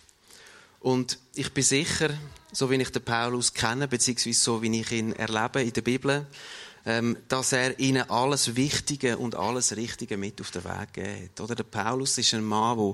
Und 0.82 1.18
ich 1.34 1.52
bin 1.52 1.64
sicher, 1.64 2.12
so 2.52 2.70
wie 2.70 2.76
ich 2.76 2.92
den 2.92 3.02
Paulus 3.02 3.52
kenne, 3.56 3.88
beziehungsweise 3.88 4.40
so 4.40 4.62
wie 4.62 4.82
ich 4.82 4.92
ihn 4.92 5.14
erlebe 5.14 5.64
in 5.64 5.74
der 5.74 5.82
Bibel, 5.82 6.28
ähm, 6.86 7.18
dass 7.28 7.54
er 7.54 7.80
ihnen 7.80 8.08
alles 8.12 8.56
Wichtige 8.56 9.18
und 9.18 9.34
alles 9.34 9.76
Richtige 9.76 10.18
mit 10.18 10.40
auf 10.42 10.52
den 10.52 10.64
Weg 10.64 10.94
gegeben 10.94 11.24
hat. 11.24 11.42
Oder 11.42 11.56
der 11.56 11.64
Paulus 11.64 12.20
ist 12.20 12.36
ein 12.36 12.46
Mann, 12.46 12.78
der 12.78 12.94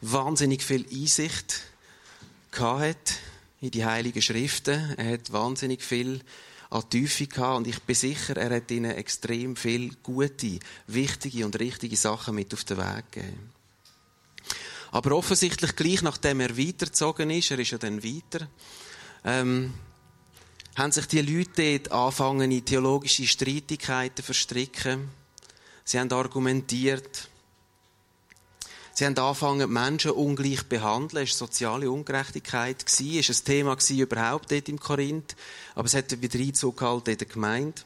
wahnsinnig 0.00 0.62
viel 0.62 0.86
Einsicht 0.90 1.60
hatte 2.58 3.14
in 3.60 3.70
die 3.70 3.84
Heiligen 3.84 4.22
Schriften. 4.22 4.94
Er 4.96 5.12
hat 5.12 5.32
wahnsinnig 5.32 5.82
viel 5.82 6.20
an 6.70 6.88
Tiefe 6.90 7.26
gehabt 7.26 7.58
und 7.58 7.66
ich 7.66 7.80
bin 7.82 7.96
sicher, 7.96 8.36
er 8.36 8.54
hat 8.56 8.70
ihnen 8.70 8.90
extrem 8.90 9.56
viel 9.56 9.94
gute, 10.02 10.58
wichtige 10.86 11.46
und 11.46 11.58
richtige 11.58 11.96
Sachen 11.96 12.34
mit 12.34 12.52
auf 12.52 12.64
den 12.64 12.76
Weg 12.76 13.10
gegeben. 13.10 13.52
Aber 14.90 15.16
offensichtlich 15.16 15.76
gleich 15.76 16.02
nachdem 16.02 16.40
er 16.40 16.56
weitergezogen 16.56 17.30
ist, 17.30 17.50
er 17.50 17.58
ist 17.58 17.70
ja 17.70 17.78
dann 17.78 18.02
weiter, 18.02 18.48
ähm, 19.24 19.74
haben 20.76 20.92
sich 20.92 21.06
die 21.06 21.22
Leute 21.22 21.78
dort 21.78 21.92
angefangen, 21.92 22.52
in 22.52 22.64
theologische 22.64 23.26
Streitigkeiten 23.26 24.24
verstricken. 24.24 25.08
Sie 25.84 25.98
haben 25.98 26.12
argumentiert. 26.12 27.27
Sie 28.98 29.06
haben 29.06 29.16
angefangen, 29.16 29.72
Menschen 29.72 30.10
ungleich 30.10 30.58
zu 30.58 30.64
behandeln. 30.64 31.22
Es 31.22 31.40
war 31.40 31.46
soziale 31.46 31.88
Ungerechtigkeit. 31.88 32.84
Es 32.84 33.00
war 33.00 33.06
ein 33.06 33.44
Thema 33.44 33.76
überhaupt 33.90 34.50
dort 34.50 34.68
im 34.68 34.80
Korinth. 34.80 35.36
Aber 35.76 35.86
es 35.86 35.94
hat 35.94 36.20
wieder 36.20 36.40
Einzug 36.40 36.78
gehalten 36.78 37.10
in 37.10 37.18
der 37.18 37.28
Gemeinde. 37.28 37.80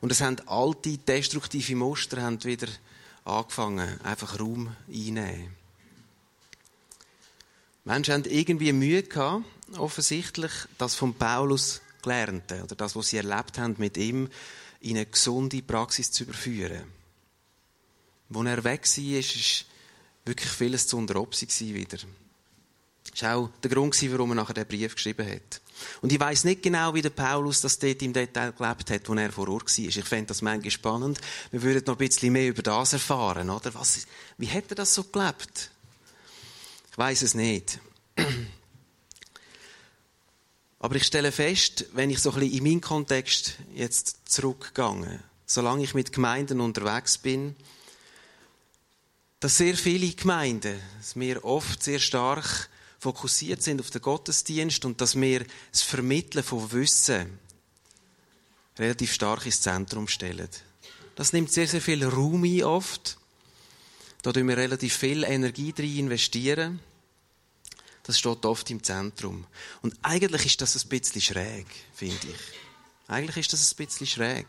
Und 0.00 0.12
es 0.12 0.20
haben 0.20 0.36
alte, 0.46 0.98
destruktive 0.98 1.74
Muster 1.74 2.22
haben 2.22 2.44
wieder 2.44 2.68
angefangen, 3.24 4.00
einfach 4.04 4.38
Raum 4.38 4.76
einnehmen. 4.86 5.52
Menschen 7.84 8.14
haben 8.14 8.24
irgendwie 8.26 8.72
Mühe 8.72 9.02
gehabt, 9.02 9.44
offensichtlich, 9.78 10.52
das 10.78 10.94
von 10.94 11.12
Paulus 11.12 11.80
Gelernte 12.02 12.62
oder 12.62 12.76
das, 12.76 12.94
was 12.94 13.08
sie 13.08 13.16
erlebt 13.16 13.58
haben 13.58 13.74
mit 13.78 13.96
ihm, 13.96 14.28
in 14.80 14.96
eine 14.96 15.06
gesunde 15.06 15.60
Praxis 15.60 16.12
zu 16.12 16.22
überführen. 16.22 16.84
Als 18.32 18.46
er 18.46 18.62
weg 18.62 18.86
war, 18.86 19.12
war 19.12 19.69
wirklich 20.24 20.50
vieles 20.50 20.86
zu 20.86 20.96
unter 20.96 21.16
Obsi 21.16 21.46
wieder. 21.74 21.98
Das 23.10 23.22
war 23.22 23.36
auch 23.36 23.50
der 23.62 23.70
Grund, 23.70 24.12
warum 24.12 24.30
er 24.30 24.34
nachher 24.36 24.54
den 24.54 24.66
Brief 24.66 24.94
geschrieben 24.94 25.28
hat. 25.28 25.60
Und 26.02 26.12
ich 26.12 26.20
weiß 26.20 26.44
nicht 26.44 26.62
genau, 26.62 26.94
wie 26.94 27.02
der 27.02 27.10
Paulus 27.10 27.60
das 27.60 27.78
dort 27.78 28.02
im 28.02 28.12
Detail 28.12 28.52
gelebt 28.52 28.90
hat, 28.90 29.08
wo 29.08 29.14
er 29.14 29.32
vor 29.32 29.48
Ort 29.48 29.66
war. 29.66 29.84
Ich 29.84 30.04
fände 30.04 30.26
das 30.26 30.42
manchmal 30.42 30.70
spannend. 30.70 31.20
Wir 31.50 31.62
würden 31.62 31.84
noch 31.86 31.94
ein 31.94 32.06
bisschen 32.06 32.32
mehr 32.32 32.48
über 32.48 32.62
das 32.62 32.92
erfahren, 32.92 33.50
oder? 33.50 33.74
Was, 33.74 34.06
wie 34.36 34.48
hat 34.48 34.64
er 34.68 34.76
das 34.76 34.94
so 34.94 35.04
gelebt? 35.04 35.70
Ich 36.92 36.98
weiß 36.98 37.22
es 37.22 37.34
nicht. 37.34 37.78
Aber 40.78 40.96
ich 40.96 41.04
stelle 41.04 41.32
fest, 41.32 41.86
wenn 41.92 42.10
ich 42.10 42.20
so 42.20 42.30
ein 42.32 42.40
bisschen 42.40 42.56
in 42.58 42.64
meinen 42.64 42.80
Kontext 42.80 43.56
jetzt 43.74 44.30
zurückgehe, 44.30 45.20
solange 45.46 45.82
ich 45.82 45.94
mit 45.94 46.12
Gemeinden 46.12 46.60
unterwegs 46.60 47.18
bin, 47.18 47.54
dass 49.40 49.56
sehr 49.56 49.74
viele 49.74 50.10
Gemeinden, 50.10 50.78
dass 50.98 51.16
wir 51.16 51.44
oft 51.44 51.82
sehr 51.82 51.98
stark 51.98 52.68
fokussiert 52.98 53.62
sind 53.62 53.80
auf 53.80 53.90
den 53.90 54.02
Gottesdienst 54.02 54.84
und 54.84 55.00
dass 55.00 55.18
wir 55.18 55.46
das 55.72 55.82
Vermitteln 55.82 56.44
von 56.44 56.70
Wissen 56.72 57.38
relativ 58.78 59.12
stark 59.12 59.46
ins 59.46 59.62
Zentrum 59.62 60.06
stellen. 60.06 60.48
Das 61.16 61.32
nimmt 61.32 61.50
sehr, 61.50 61.66
sehr 61.66 61.80
viel 61.80 62.04
Raum 62.04 62.44
ein 62.44 62.62
oft. 62.62 63.16
Da 64.22 64.32
investieren 64.32 64.48
wir 64.48 64.56
relativ 64.56 64.94
viel 64.94 65.24
Energie 65.24 65.72
drin 65.72 65.98
investieren. 65.98 66.80
Das 68.02 68.18
steht 68.18 68.44
oft 68.44 68.68
im 68.70 68.82
Zentrum. 68.82 69.46
Und 69.82 69.94
eigentlich 70.02 70.46
ist 70.46 70.60
das 70.60 70.82
ein 70.82 70.88
bisschen 70.88 71.20
schräg, 71.22 71.66
finde 71.94 72.26
ich. 72.26 73.08
Eigentlich 73.08 73.38
ist 73.38 73.52
das 73.52 73.72
ein 73.72 73.76
bisschen 73.76 74.06
schräg. 74.06 74.46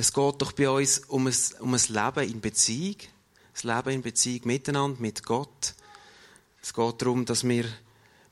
Es 0.00 0.12
geht 0.12 0.40
doch 0.40 0.52
bei 0.52 0.70
uns 0.70 1.00
um 1.08 1.26
ein, 1.26 1.34
um 1.58 1.74
ein 1.74 1.80
Leben 1.88 2.30
in 2.32 2.40
Beziehung. 2.40 2.98
Das 3.52 3.64
Leben 3.64 3.88
in 3.90 4.02
Beziehung 4.02 4.42
miteinander, 4.44 5.00
mit 5.00 5.24
Gott. 5.24 5.74
Es 6.62 6.72
geht 6.72 7.02
darum, 7.02 7.24
dass 7.24 7.42
wir 7.42 7.64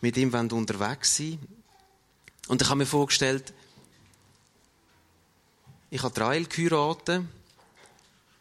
mit 0.01 0.17
ihm 0.17 0.33
unterwegs 0.33 1.17
sind. 1.17 1.41
Und 2.47 2.63
ich 2.63 2.69
habe 2.69 2.79
mir 2.79 2.87
vorgestellt, 2.87 3.53
ich 5.91 6.05
habe 6.05 6.15
Trail 6.15 6.47
geheiratet. 6.47 7.25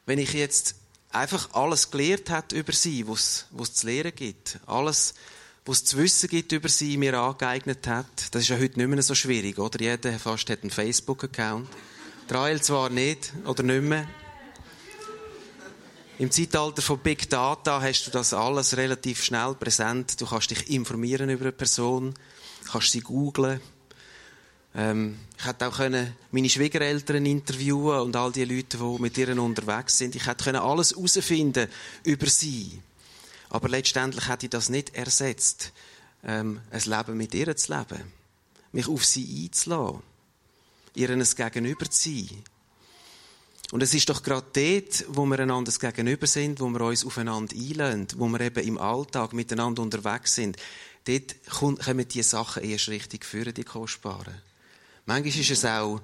Wenn 0.05 0.19
ich 0.19 0.33
jetzt 0.33 0.75
einfach 1.09 1.51
alles 1.53 1.89
gelehrt 1.89 2.29
hat 2.29 2.51
über 2.51 2.73
sie, 2.73 3.07
was 3.07 3.47
es 3.59 3.73
zu 3.73 3.87
lehren 3.87 4.13
gibt. 4.13 4.59
Alles, 4.67 5.15
was 5.65 5.77
es 5.77 5.85
zu 5.85 5.97
wissen 5.97 6.29
gibt 6.29 6.51
über 6.51 6.69
sie, 6.69 6.95
mir 6.95 7.19
angeeignet 7.19 7.87
hat. 7.87 8.35
Das 8.35 8.43
ist 8.43 8.49
ja 8.49 8.59
heute 8.59 8.77
nicht 8.77 8.87
mehr 8.87 9.01
so 9.01 9.15
schwierig, 9.15 9.57
oder? 9.57 9.81
Jeder 9.81 10.19
fast 10.19 10.47
hat 10.51 10.61
einen 10.61 10.69
Facebook-Account. 10.69 11.67
Trail 12.27 12.61
zwar 12.61 12.89
nicht, 12.89 13.33
oder 13.45 13.63
nicht 13.63 13.83
mehr. 13.83 14.07
Im 16.17 16.31
Zeitalter 16.31 16.81
von 16.81 16.99
Big 16.99 17.29
Data 17.29 17.81
hast 17.81 18.07
du 18.07 18.11
das 18.11 18.33
alles 18.33 18.77
relativ 18.77 19.23
schnell 19.23 19.53
präsent. 19.55 20.19
Du 20.19 20.25
kannst 20.25 20.49
dich 20.49 20.69
informieren 20.69 21.29
über 21.29 21.45
eine 21.45 21.51
Person, 21.51 22.13
kannst 22.71 22.91
sie 22.91 23.01
googlen, 23.01 23.59
ähm, 24.75 25.17
ich 25.37 25.45
hätte 25.45 25.67
auch 25.67 25.77
können 25.77 26.15
meine 26.31 26.49
Schwiegereltern 26.49 27.25
interviewen 27.25 28.01
und 28.01 28.15
all 28.15 28.31
die 28.31 28.43
Leute, 28.43 28.77
die 28.77 29.01
mit 29.01 29.17
ihnen 29.17 29.39
unterwegs 29.39 29.97
sind. 29.97 30.15
Ich 30.15 30.25
hätte 30.25 30.43
können 30.43 30.61
alles 30.61 30.91
herausfinden 30.91 31.69
über 32.03 32.27
sie. 32.27 32.81
Aber 33.49 33.69
letztendlich 33.69 34.27
hätte 34.27 34.47
ich 34.47 34.49
das 34.49 34.69
nicht 34.69 34.93
ersetzt, 34.93 35.71
ähm, 36.23 36.59
ein 36.71 36.81
Leben 36.81 37.17
mit 37.17 37.33
ihr 37.33 37.55
zu 37.55 37.73
leben. 37.73 38.03
Mich 38.73 38.89
auf 38.89 39.05
sie 39.05 39.45
einzulassen. 39.45 40.14
Ihr 40.95 41.09
ein 41.09 41.23
Gegenüber 41.23 41.89
zu 41.89 42.09
sein. 42.09 42.43
Und 43.71 43.81
es 43.81 43.93
ist 43.93 44.09
doch 44.09 44.23
gerade 44.23 44.45
dort, 44.53 45.05
wo 45.09 45.25
wir 45.25 45.39
einander 45.39 45.71
Gegenüber 45.71 46.27
sind, 46.27 46.59
wo 46.59 46.69
wir 46.69 46.81
uns 46.81 47.05
aufeinander 47.05 47.55
einlösen, 47.55 48.07
wo 48.17 48.27
wir 48.27 48.39
eben 48.41 48.63
im 48.65 48.77
Alltag 48.77 49.33
miteinander 49.33 49.81
unterwegs 49.81 50.35
sind. 50.35 50.57
Dort 51.05 51.35
kommen 51.49 52.07
die 52.07 52.23
Sachen 52.23 52.63
erst 52.63 52.89
richtig 52.89 53.25
führen, 53.25 53.53
die 53.53 53.63
Kostbaren. 53.63 54.41
Manchmal 55.05 55.39
ist 55.39 55.51
es 55.51 55.65
auch, 55.65 56.01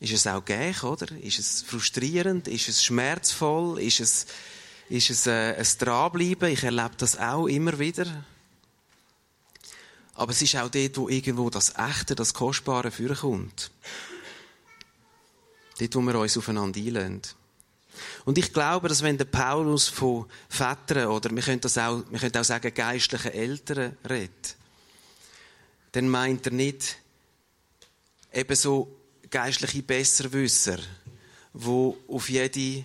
ist 0.00 0.12
es 0.12 0.26
auch 0.26 0.44
gäch, 0.44 0.82
oder? 0.82 1.06
Ist 1.22 1.38
es 1.38 1.62
frustrierend? 1.62 2.48
Ist 2.48 2.68
es 2.68 2.84
schmerzvoll? 2.84 3.80
Ist 3.80 4.00
es, 4.00 4.26
ist 4.88 5.10
es 5.10 5.26
äh, 5.26 5.54
ein 5.56 5.66
Dranbleiben? 5.78 6.50
Ich 6.50 6.64
erlebe 6.64 6.96
das 6.96 7.18
auch 7.18 7.46
immer 7.46 7.78
wieder. 7.78 8.24
Aber 10.14 10.32
es 10.32 10.42
ist 10.42 10.56
auch 10.56 10.68
dort, 10.68 10.96
wo 10.96 11.08
irgendwo 11.08 11.50
das 11.50 11.74
Echte, 11.76 12.14
das 12.14 12.34
Kostbare 12.34 12.90
vorkommt. 12.90 13.70
Dort, 15.78 15.94
wo 15.94 16.00
wir 16.00 16.18
uns 16.18 16.36
aufeinander 16.36 16.78
einlösen. 16.78 17.22
Und 18.24 18.38
ich 18.38 18.52
glaube, 18.52 18.88
dass 18.88 19.02
wenn 19.02 19.18
der 19.18 19.24
Paulus 19.24 19.88
von 19.88 20.26
Vätern 20.48 21.08
oder 21.08 21.34
wir 21.34 21.42
können 21.42 21.60
das 21.60 21.78
auch, 21.78 22.02
wir 22.10 22.18
können 22.18 22.36
auch 22.36 22.44
sagen 22.44 22.72
geistlichen 22.72 23.32
Eltern 23.32 23.96
redet, 24.08 24.56
dann 25.92 26.08
meint 26.08 26.46
er 26.46 26.52
nicht 26.52 26.96
eben 28.32 28.56
so 28.56 28.96
geistliche 29.30 29.82
Besserwisser, 29.82 30.78
die 31.52 31.94
auf 32.08 32.28
jede 32.28 32.84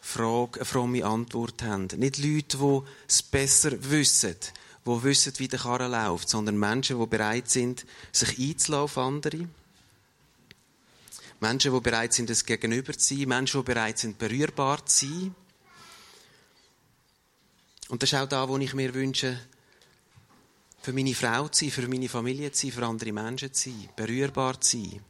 Frage 0.00 0.60
eine 0.60 0.64
fromme 0.64 1.04
Antwort 1.04 1.62
haben. 1.62 1.88
Nicht 1.96 2.18
Leute, 2.18 2.58
die 2.58 2.80
es 3.08 3.22
besser 3.22 3.72
wissen, 3.90 4.36
die 4.86 5.02
wissen, 5.02 5.32
wie 5.38 5.48
der 5.48 5.58
Karren 5.58 5.92
läuft, 5.92 6.28
sondern 6.28 6.58
Menschen, 6.58 6.98
die 6.98 7.06
bereit 7.06 7.50
sind, 7.50 7.84
sich 8.12 8.38
einzulassen 8.38 8.74
auf 8.74 8.98
andere. 8.98 9.48
Menschen, 11.40 11.72
die 11.72 11.80
bereit 11.80 12.12
sind, 12.12 12.30
es 12.30 12.44
Gegenüber 12.44 12.92
zu 12.92 13.14
sein. 13.14 13.28
Menschen, 13.28 13.60
die 13.60 13.64
bereit 13.64 13.98
sind, 13.98 14.18
berührbar 14.18 14.84
zu 14.86 15.06
sein. 15.06 15.34
Und 17.88 18.02
das 18.02 18.12
ist 18.12 18.18
auch 18.18 18.28
da, 18.28 18.48
wo 18.48 18.56
ich 18.58 18.74
mir 18.74 18.94
wünsche, 18.94 19.38
für 20.82 20.92
meine 20.92 21.14
Frau 21.14 21.48
zu 21.48 21.64
sein, 21.64 21.72
für 21.72 21.88
meine 21.88 22.08
Familie 22.08 22.52
zu 22.52 22.66
sein, 22.66 22.72
für 22.72 22.86
andere 22.86 23.12
Menschen 23.12 23.52
zu 23.52 23.70
sein, 23.70 23.88
berührbar 23.96 24.60
zu 24.60 24.78
sein. 24.78 25.00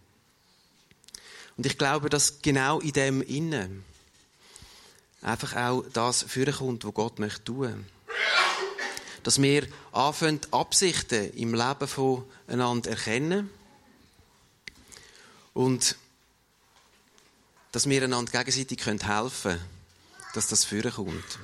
Und 1.57 1.67
ich 1.67 1.77
glaube, 1.77 2.09
dass 2.09 2.41
genau 2.41 2.81
in 2.81 2.93
dem 2.93 3.23
Innen 3.23 3.85
einfach 5.23 5.55
auch 5.57 5.85
das 5.93 6.23
vorkommt, 6.23 6.85
was 6.85 6.95
Gott 6.95 7.19
möchte 7.19 7.45
tun. 7.45 7.87
Dass 9.23 9.41
wir 9.41 9.67
anfangen, 9.93 10.41
Absichten 10.51 11.33
im 11.35 11.55
Leben 11.55 11.89
voneinander 11.89 12.91
erkennen 12.91 13.51
und 15.53 15.97
dass 17.73 17.89
wir 17.89 18.03
einander 18.03 18.33
gegenseitig 18.33 18.85
helfen 18.85 19.01
können, 19.43 19.61
dass 20.35 20.49
das 20.49 20.65
vorkommt. 20.65 21.39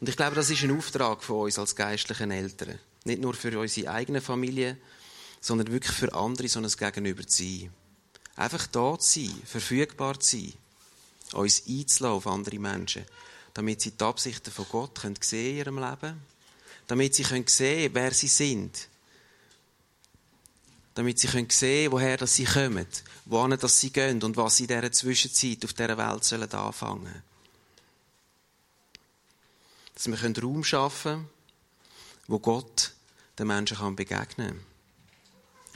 Und 0.00 0.08
ich 0.08 0.16
glaube, 0.16 0.36
das 0.36 0.50
ist 0.50 0.62
ein 0.62 0.76
Auftrag 0.76 1.22
von 1.22 1.42
uns 1.42 1.58
als 1.58 1.74
geistlichen 1.74 2.30
Eltern. 2.30 2.78
Nicht 3.04 3.20
nur 3.20 3.34
für 3.34 3.58
unsere 3.58 3.90
eigene 3.90 4.20
Familie, 4.20 4.76
sondern 5.40 5.72
wirklich 5.72 5.94
für 5.94 6.12
andere 6.14 6.48
so 6.48 6.60
ein 6.60 6.68
Gegenüber 6.68 7.26
zu 7.26 7.42
sein. 7.42 7.72
Einfach 8.36 8.66
da 8.68 8.98
zu 8.98 9.20
sein, 9.20 9.42
verfügbar 9.44 10.20
zu 10.20 10.36
sein, 10.36 10.52
uns 11.32 11.62
einzulassen 11.66 12.06
auf 12.06 12.26
andere 12.26 12.58
Menschen, 12.58 13.04
damit 13.58 13.80
sie 13.80 13.90
die 13.90 14.04
Absichten 14.04 14.52
von 14.52 14.66
Gott 14.70 15.00
können 15.00 15.16
sehen 15.20 15.50
in 15.50 15.56
ihrem 15.56 15.78
Leben, 15.80 16.22
damit 16.86 17.16
sie 17.16 17.24
können 17.24 17.48
sehen, 17.48 17.90
wer 17.92 18.14
sie 18.14 18.28
sind, 18.28 18.86
damit 20.94 21.18
sie 21.18 21.26
können 21.26 21.50
sehen, 21.50 21.90
woher 21.90 22.16
das 22.16 22.36
sie 22.36 22.44
kommen, 22.44 22.86
wohin 23.24 23.58
sie 23.80 23.90
gehen 23.90 24.22
und 24.22 24.36
was 24.36 24.58
sie 24.58 24.62
in 24.62 24.68
dieser 24.68 24.92
Zwischenzeit 24.92 25.64
auf 25.64 25.72
dieser 25.72 25.98
Welt 25.98 26.22
sollen 26.22 26.48
anfangen 26.52 27.22
dass 29.92 30.06
wir 30.06 30.42
Raum 30.44 30.62
schaffen 30.62 31.12
können, 31.14 31.28
wo 32.28 32.38
Gott 32.38 32.92
den 33.40 33.48
Menschen 33.48 33.96
begegnen 33.96 34.50
kann. 34.50 34.60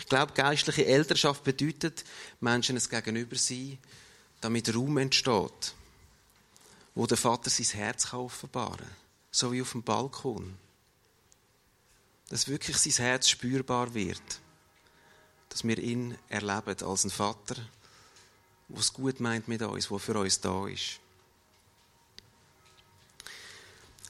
glaube, 0.06 0.34
geistliche 0.34 0.86
Elternschaft 0.86 1.42
bedeutet, 1.42 2.04
Menschen 2.38 2.76
es 2.76 2.88
Gegenüber 2.88 3.34
sein, 3.34 3.78
damit 4.40 4.72
Raum 4.72 4.98
entsteht, 4.98 5.74
wo 6.94 7.06
der 7.06 7.16
Vater 7.16 7.50
sein 7.50 7.78
Herz 7.78 8.11
kann 8.11 8.20
offenbaren 8.20 8.78
kann. 8.78 8.96
So 9.30 9.52
wie 9.52 9.62
auf 9.62 9.72
dem 9.72 9.82
Balkon. 9.82 10.58
Dass 12.28 12.49
wirklich 12.49 12.76
sein 12.76 13.04
Herz 13.04 13.28
spürbar 13.28 13.94
wird. 13.94 14.22
Dass 15.49 15.64
wir 15.64 15.78
ihn 15.78 16.18
erleben 16.28 16.82
als 16.82 17.04
einen 17.04 17.11
Vater, 17.11 17.56
der 18.68 18.78
es 18.78 18.92
gut 18.92 19.20
meint 19.20 19.49
mit 19.49 19.62
uns, 19.62 19.88
der 19.88 19.99
für 19.99 20.18
uns 20.18 20.40
da 20.40 20.66
ist. 20.66 21.00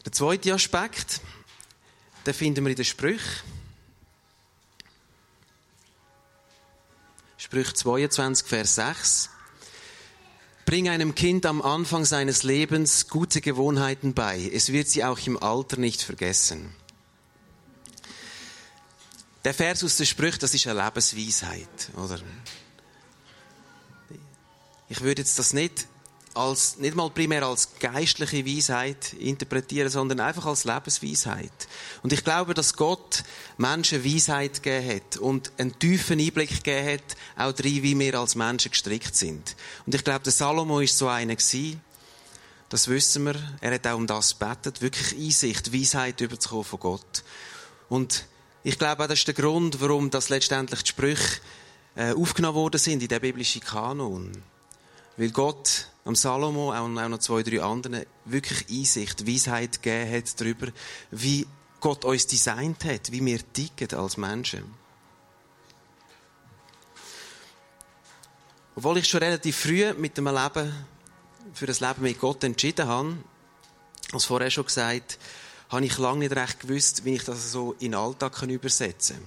Der 0.05 0.13
zweite 0.13 0.53
Aspekt, 0.53 1.21
den 2.27 2.35
finden 2.35 2.65
wir 2.65 2.71
in 2.71 2.77
den 2.77 2.85
Sprüchen. 2.85 3.63
Sprüch 7.39 7.75
22, 7.75 8.47
Vers 8.47 8.75
6. 8.77 9.31
Bring 10.73 10.89
einem 10.89 11.15
Kind 11.15 11.45
am 11.45 11.61
Anfang 11.61 12.07
seines 12.07 12.45
Lebens 12.45 13.09
gute 13.09 13.43
Gewohnheiten 13.43 14.15
bei. 14.15 14.51
Es 14.55 14.73
wird 14.73 14.89
sie 14.89 15.05
auch 15.05 15.19
im 15.27 15.37
Alter 15.37 15.77
nicht 15.77 16.01
vergessen. 16.01 16.75
Der 19.45 19.53
Vers 19.53 19.85
aus 19.85 19.99
den 19.99 20.07
Sprüchen, 20.07 20.39
das 20.41 20.55
ist 20.55 20.67
eine 20.67 20.83
Lebensweisheit, 20.83 21.69
oder? 22.03 22.19
Ich 24.89 25.03
würde 25.03 25.21
jetzt 25.21 25.39
das 25.39 25.53
nicht 25.53 25.87
als, 26.35 26.79
nicht 26.79 26.95
mal 26.95 27.11
primär 27.11 27.45
als 27.45 27.79
geistliche 27.79 28.47
Weisheit 28.47 29.13
interpretieren, 29.15 29.91
sondern 29.91 30.21
einfach 30.21 30.47
als 30.47 30.65
Lebensweisheit. 30.65 31.53
Und 32.03 32.13
ich 32.13 32.25
glaube, 32.25 32.55
dass 32.55 32.75
Gott 32.77 33.23
Menschen 33.59 34.05
Weisheit 34.05 34.63
gegeben 34.63 34.97
hat 34.97 35.17
und 35.19 35.53
einen 35.59 35.79
tiefen 35.79 36.19
Einblick 36.19 36.65
gegeben 36.65 36.95
hat, 36.95 37.17
auch 37.37 37.53
drin, 37.53 37.83
wie 37.83 37.99
wir 37.99 38.19
als 38.19 38.35
Menschen 38.35 38.71
gestrickt 38.71 39.15
sind. 39.15 39.57
Und 39.87 39.95
ich 39.95 40.05
glaube, 40.05 40.25
der 40.25 40.33
Salomo 40.33 40.81
ist 40.81 40.97
so 40.97 41.09
einer 41.09 41.37
gewesen. 41.37 41.81
Das 42.69 42.89
wissen 42.89 43.25
wir. 43.25 43.35
Er 43.61 43.75
hat 43.75 43.87
auch 43.87 43.97
um 43.97 44.07
das 44.07 44.39
gebetet. 44.39 44.81
Wirklich 44.81 45.19
Einsicht, 45.19 45.75
Weisheit 45.75 46.21
überzukommen 46.23 46.65
von 46.65 46.81
Gott. 46.81 47.23
Und 47.91 48.25
ich 48.65 48.79
glaube, 48.79 49.07
das 49.07 49.19
ist 49.19 49.27
der 49.27 49.35
Grund, 49.35 49.81
warum 49.81 50.09
das 50.09 50.31
letztendlich 50.31 50.83
die 50.83 50.89
Sprüche 50.89 51.41
äh, 51.95 52.13
aufgenommen 52.13 52.55
worden 52.55 52.79
sind 52.79 53.03
in 53.03 53.09
der 53.09 53.21
biblischen 53.21 53.61
Kanon. 53.61 54.33
Weil 55.19 55.31
Gott 55.31 55.89
am 56.05 56.15
Salomo 56.15 56.73
und 56.85 56.99
auch 56.99 57.09
noch 57.09 57.19
zwei, 57.19 57.43
drei 57.43 57.63
anderen 57.63 58.05
wirklich 58.25 58.69
Einsicht, 58.71 59.27
Weisheit 59.27 59.83
gegeben 59.83 60.13
hat 60.13 60.41
darüber, 60.41 60.69
wie 61.11 61.47
Gott 61.81 62.05
uns 62.05 62.27
designt 62.27 62.85
hat, 62.85 63.13
wie 63.13 63.25
wir 63.25 63.41
ticken 63.53 63.99
als 63.99 64.17
Menschen. 64.17 64.65
Obwohl 68.75 68.99
ich 68.99 69.09
schon 69.09 69.23
relativ 69.23 69.57
früh 69.57 69.93
mit 69.95 70.17
dem 70.17 70.27
Leben, 70.27 70.73
für 71.53 71.67
das 71.67 71.81
Leben 71.81 72.03
mit 72.03 72.19
Gott 72.19 72.43
entschieden 72.43 72.87
habe, 72.87 73.17
als 74.13 74.25
vorher 74.25 74.51
schon 74.51 74.65
gesagt, 74.65 75.19
habe 75.69 75.85
ich 75.85 75.99
lange 75.99 76.21
nicht 76.21 76.37
recht 76.37 76.61
gewusst, 76.61 77.05
wie 77.05 77.15
ich 77.15 77.25
das 77.25 77.53
so 77.53 77.73
in 77.73 77.93
den 77.93 77.95
Alltag 77.95 78.43
übersetzen 78.43 79.17
kann. 79.17 79.27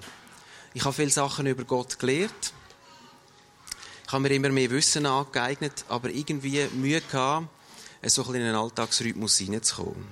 Ich 0.74 0.84
habe 0.84 0.94
viele 0.94 1.10
Sachen 1.10 1.46
über 1.46 1.64
Gott 1.64 2.00
gelernt, 2.00 2.54
habe 4.16 4.30
mir 4.30 4.36
immer 4.36 4.50
mehr 4.50 4.72
Wissen 4.72 5.06
angeeignet, 5.06 5.84
aber 5.90 6.10
irgendwie 6.10 6.66
Mühe 6.74 7.02
gehabt, 7.02 7.48
so 8.04 8.22
ein 8.22 8.28
bisschen 8.28 8.36
in 8.36 8.48
einen 8.48 8.56
Alltagsrhythmus 8.56 9.38
hineinzukommen. 9.38 10.08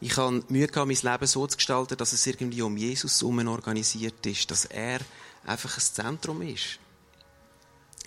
Ich 0.00 0.16
habe 0.16 0.42
Mühe 0.48 0.66
gehabt, 0.66 0.88
mein 0.88 1.12
Leben 1.12 1.26
so 1.26 1.46
zu 1.46 1.56
gestalten, 1.56 1.96
dass 1.98 2.14
es 2.14 2.26
irgendwie 2.26 2.62
um 2.62 2.76
Jesus 2.76 3.20
herum 3.20 3.46
organisiert 3.46 4.24
ist, 4.24 4.50
dass 4.50 4.64
er 4.64 5.00
einfach 5.44 5.76
ein 5.76 5.80
Zentrum 5.82 6.42
ist. 6.42 6.78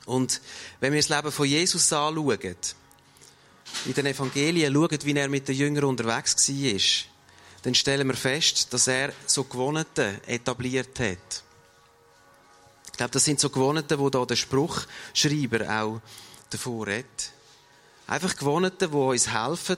Und 0.05 0.41
wenn 0.79 0.91
wir 0.91 0.99
das 0.99 1.09
Leben 1.09 1.31
von 1.31 1.45
Jesus 1.45 1.93
anschauen, 1.93 2.55
in 3.85 3.93
den 3.93 4.05
Evangelien 4.07 4.73
schauen, 4.73 4.99
wie 5.03 5.13
er 5.13 5.29
mit 5.29 5.47
den 5.47 5.55
Jüngern 5.55 5.85
unterwegs 5.85 6.49
war, 6.49 6.81
dann 7.61 7.75
stellen 7.75 8.07
wir 8.07 8.15
fest, 8.15 8.73
dass 8.73 8.87
er 8.87 9.13
so 9.27 9.43
Gewohnheiten 9.43 10.19
etabliert 10.25 10.99
hat. 10.99 11.44
Ich 12.95 12.97
glaube, 12.97 13.11
das 13.11 13.25
sind 13.25 13.41
so 13.41 13.49
Gewohnheiten, 13.49 13.99
wo 13.99 14.09
da 14.09 14.25
der 14.25 14.37
Spruchschreiber 14.37 15.69
auch 15.69 16.01
davor 16.49 16.87
redet. 16.87 17.33
Einfach 18.07 18.37
Gewohnheiten, 18.37 18.89
die 18.89 18.95
uns 18.95 19.33
helfen, 19.33 19.75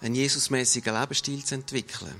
einen 0.00 0.14
Jesusmäßigen 0.14 0.94
Lebensstil 0.94 1.44
zu 1.44 1.56
entwickeln. 1.56 2.14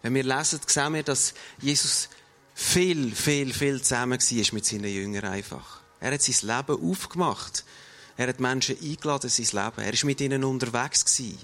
Wenn 0.00 0.14
wir 0.14 0.24
lesen, 0.24 0.60
sehen 0.66 0.94
wir, 0.94 1.02
dass 1.02 1.34
Jesus 1.60 2.08
viel, 2.54 3.14
viel, 3.14 3.52
viel 3.52 3.82
zusammen 3.82 4.18
war 4.18 4.54
mit 4.54 4.64
seinen 4.64 4.90
Jüngern 4.90 5.26
einfach. 5.26 5.82
Er 6.00 6.14
hat 6.14 6.22
sein 6.22 6.56
Leben 6.56 6.90
aufgemacht. 6.90 7.66
Er 8.16 8.28
hat 8.28 8.40
Menschen 8.40 8.78
eingeladen 8.82 9.30
in 9.36 9.44
sein 9.44 9.64
Leben. 9.64 9.86
Er 9.86 9.92
war 9.92 10.06
mit 10.06 10.20
ihnen 10.22 10.44
unterwegs. 10.44 11.04
Gewesen. 11.04 11.40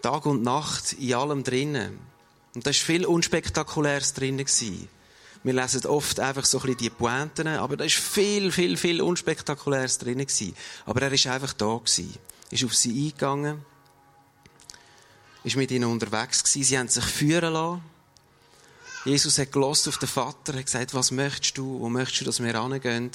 Tag 0.00 0.24
und 0.24 0.42
Nacht 0.42 0.94
in 0.94 1.12
allem 1.12 1.44
drinnen. 1.44 1.98
Und 2.54 2.66
da 2.66 2.70
war 2.70 2.74
viel 2.74 3.04
Unspektakuläres 3.04 4.14
drinnen. 4.14 4.46
Gewesen. 4.46 4.88
Wir 5.46 5.52
lesen 5.52 5.86
oft 5.86 6.18
einfach 6.18 6.44
so 6.44 6.58
ein 6.58 6.62
bisschen 6.62 6.78
die 6.78 6.90
Pointen, 6.90 7.46
aber 7.46 7.76
da 7.76 7.84
ist 7.84 7.94
viel, 7.94 8.50
viel, 8.50 8.76
viel 8.76 9.00
Unspektakuläres 9.00 9.96
drin 9.96 10.18
gewesen. 10.18 10.56
Aber 10.84 11.02
er 11.02 11.12
ist 11.12 11.24
einfach 11.28 11.52
da 11.52 11.76
gewesen. 11.76 12.12
Ist 12.50 12.64
auf 12.64 12.74
sie 12.74 13.06
eingegangen. 13.06 13.64
Ist 15.44 15.54
mit 15.54 15.70
ihnen 15.70 15.84
unterwegs 15.84 16.42
gewesen. 16.42 16.64
Sie 16.64 16.76
haben 16.76 16.88
sich 16.88 17.04
führen 17.04 17.52
lassen. 17.52 17.80
Jesus 19.04 19.38
hat 19.38 19.52
gelost 19.52 19.86
auf 19.86 19.98
den 19.98 20.08
Vater, 20.08 20.54
hat 20.54 20.66
gesagt, 20.66 20.94
was 20.94 21.12
möchtest 21.12 21.56
du? 21.56 21.78
Wo 21.78 21.88
möchtest 21.88 22.22
du, 22.22 22.24
dass 22.24 22.42
wir 22.42 22.60
hingehen? 22.60 23.12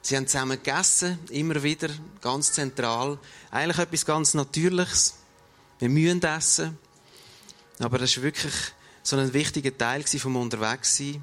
Sie 0.00 0.16
haben 0.16 0.26
zusammen 0.26 0.56
gegessen, 0.56 1.18
immer 1.28 1.62
wieder, 1.62 1.90
ganz 2.22 2.54
zentral. 2.54 3.18
Eigentlich 3.50 3.78
etwas 3.78 4.06
ganz 4.06 4.32
Natürliches. 4.32 5.16
Wir 5.80 5.90
müssen 5.90 6.22
essen. 6.22 6.78
Aber 7.78 7.98
das 7.98 8.16
ist 8.16 8.22
wirklich 8.22 8.54
so 9.06 9.16
ein 9.16 9.32
wichtiger 9.32 9.76
Teil 9.76 10.02
vom 10.04 10.36
Unterwegssein. 10.36 11.22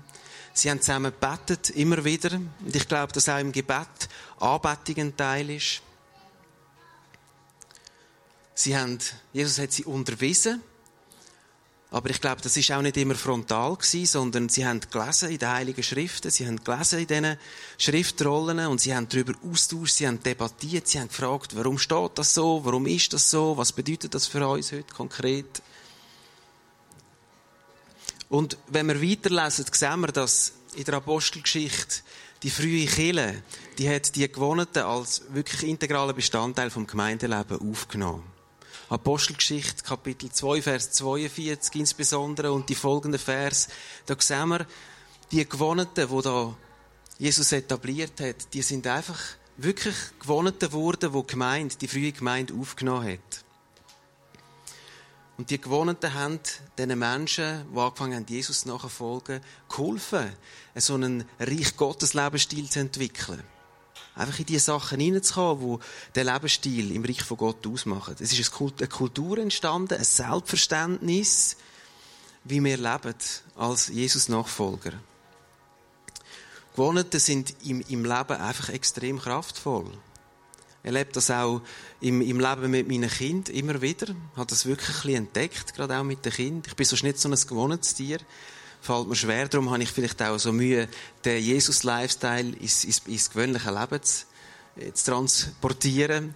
Sie 0.53 0.69
haben 0.69 0.81
zusammen 0.81 1.11
gebetet, 1.11 1.71
immer 1.71 2.05
wieder. 2.05 2.35
Und 2.35 2.75
ich 2.75 2.87
glaube, 2.87 3.11
dass 3.11 3.27
auch 3.27 3.39
im 3.39 3.51
Gebet 3.51 3.87
Anbetung 4.39 4.97
ein 4.97 5.17
Teil 5.17 5.49
ist. 5.49 5.81
Sie 8.55 8.77
haben, 8.77 8.99
Jesus 9.33 9.57
hat 9.59 9.73
sie 9.73 9.83
unterwiesen. 9.83 10.61
Aber 11.91 12.09
ich 12.09 12.21
glaube, 12.21 12.41
das 12.41 12.55
ist 12.55 12.71
auch 12.71 12.81
nicht 12.81 12.97
immer 12.97 13.15
frontal 13.15 13.75
gewesen, 13.75 14.05
sondern 14.05 14.49
sie 14.49 14.65
haben 14.65 14.79
gelesen 14.89 15.29
in 15.29 15.37
den 15.37 15.49
Heiligen 15.49 15.83
Schriften, 15.83 16.31
sie 16.31 16.47
haben 16.47 16.63
gelesen 16.63 16.99
in 16.99 17.07
diesen 17.07 17.37
Schriftrollen 17.77 18.65
und 18.65 18.81
sie 18.81 18.95
haben 18.95 19.07
darüber 19.09 19.33
austauscht, 19.47 19.93
sie 19.93 20.07
haben 20.07 20.23
debattiert, 20.23 20.87
sie 20.87 20.99
haben 20.99 21.09
gefragt, 21.09 21.55
warum 21.55 21.77
steht 21.77 22.11
das 22.15 22.33
so, 22.33 22.65
warum 22.65 22.87
ist 22.87 23.13
das 23.13 23.29
so, 23.29 23.55
was 23.57 23.71
bedeutet 23.71 24.15
das 24.15 24.25
für 24.25 24.47
uns 24.47 24.71
heute 24.71 24.91
konkret. 24.91 25.61
Und 28.33 28.57
wenn 28.69 28.87
wir 28.87 28.99
weiterlesen, 28.99 29.65
sehen 29.71 29.99
wir, 29.99 30.07
dass 30.07 30.53
in 30.73 30.85
der 30.85 30.95
Apostelgeschichte 30.95 32.01
die 32.41 32.49
frühe 32.49 32.87
Kirche, 32.87 33.43
die 33.77 33.87
hat 33.87 34.15
die 34.15 34.27
Gewohnheiten 34.27 34.79
als 34.79 35.21
wirklich 35.29 35.69
integraler 35.69 36.13
Bestandteil 36.13 36.71
vom 36.71 36.87
Gemeindeleben 36.87 37.59
aufgenommen. 37.69 38.23
Apostelgeschichte, 38.89 39.83
Kapitel 39.83 40.31
2, 40.31 40.63
Vers 40.63 40.89
42 40.93 41.79
insbesondere 41.79 42.51
und 42.51 42.67
die 42.69 42.73
folgenden 42.73 43.19
Vers, 43.19 43.67
da 44.07 44.15
sehen 44.17 44.49
wir, 44.49 44.65
die 45.31 45.47
Gewohnheiten, 45.47 46.09
die 46.09 46.21
da 46.23 46.57
Jesus 47.19 47.51
etabliert 47.51 48.19
hat, 48.19 48.51
die 48.51 48.63
sind 48.63 48.87
einfach 48.87 49.19
wirklich 49.57 49.95
Gewohnheiten 50.19 50.69
geworden, 50.69 51.13
die 51.13 51.21
die 51.21 51.27
Gemeinde, 51.27 51.75
die 51.75 51.87
frühe 51.87 52.11
Gemeinde 52.11 52.55
aufgenommen 52.55 53.13
hat. 53.13 53.42
Und 55.37 55.49
die 55.49 55.59
Gewohnheiten 55.59 56.13
haben 56.13 56.39
diesen 56.77 56.99
Menschen, 56.99 57.65
die 57.73 57.79
angefangen 57.79 58.15
haben, 58.15 58.25
Jesus 58.27 58.65
nachzufolgen, 58.65 59.41
geholfen, 59.67 60.31
so 60.75 60.93
einen 60.93 61.25
Reich 61.39 61.75
Gottes 61.75 62.13
Lebensstil 62.13 62.69
zu 62.69 62.79
entwickeln. 62.79 63.41
Einfach 64.15 64.37
in 64.37 64.45
die 64.45 64.59
Sachen 64.59 64.99
hineinzukommen, 64.99 65.79
die 66.09 66.19
den 66.19 66.27
Lebensstil 66.27 66.95
im 66.95 67.03
Reich 67.03 67.23
von 67.23 67.37
Gott 67.37 67.65
ausmachen. 67.65 68.15
Es 68.19 68.31
ist 68.31 68.53
eine 68.61 68.87
Kultur 68.87 69.39
entstanden, 69.39 69.97
ein 69.97 70.03
Selbstverständnis, 70.03 71.57
wie 72.43 72.63
wir 72.63 72.77
leben 72.77 73.15
als 73.55 73.87
Jesus-Nachfolger. 73.87 74.93
Gewohnheiten 76.75 77.19
sind 77.19 77.55
im, 77.65 77.81
im 77.81 78.05
Leben 78.05 78.33
einfach 78.33 78.69
extrem 78.69 79.19
kraftvoll 79.19 79.91
erlebe 80.83 81.11
das 81.13 81.31
auch 81.31 81.61
im, 82.01 82.21
im 82.21 82.39
Leben 82.39 82.69
mit 82.69 82.87
meinen 82.87 83.09
Kindern 83.09 83.55
immer 83.55 83.81
wieder. 83.81 84.09
Ich 84.09 84.37
habe 84.37 84.47
das 84.47 84.65
wirklich 84.65 85.05
ein 85.05 85.15
entdeckt, 85.15 85.73
gerade 85.73 85.97
auch 85.97 86.03
mit 86.03 86.25
den 86.25 86.33
Kindern. 86.33 86.63
Ich 86.67 86.75
bin 86.75 86.85
sonst 86.85 87.03
nicht 87.03 87.19
so 87.19 87.29
ein 87.29 87.35
gewohntes 87.35 87.95
Tier. 87.95 88.19
Fällt 88.81 89.07
mir 89.07 89.15
schwer, 89.15 89.47
darum 89.47 89.71
habe 89.71 89.81
ich 89.81 89.89
vielleicht 89.89 90.21
auch 90.21 90.37
so 90.37 90.51
Mühe, 90.51 90.89
den 91.23 91.41
Jesus-Lifestyle 91.41 92.53
ins, 92.57 92.83
ins, 92.83 93.01
ins 93.07 93.29
gewöhnliche 93.29 93.71
Leben 93.71 94.03
zu, 94.03 94.25
äh, 94.75 94.91
zu 94.91 95.05
transportieren. 95.05 96.35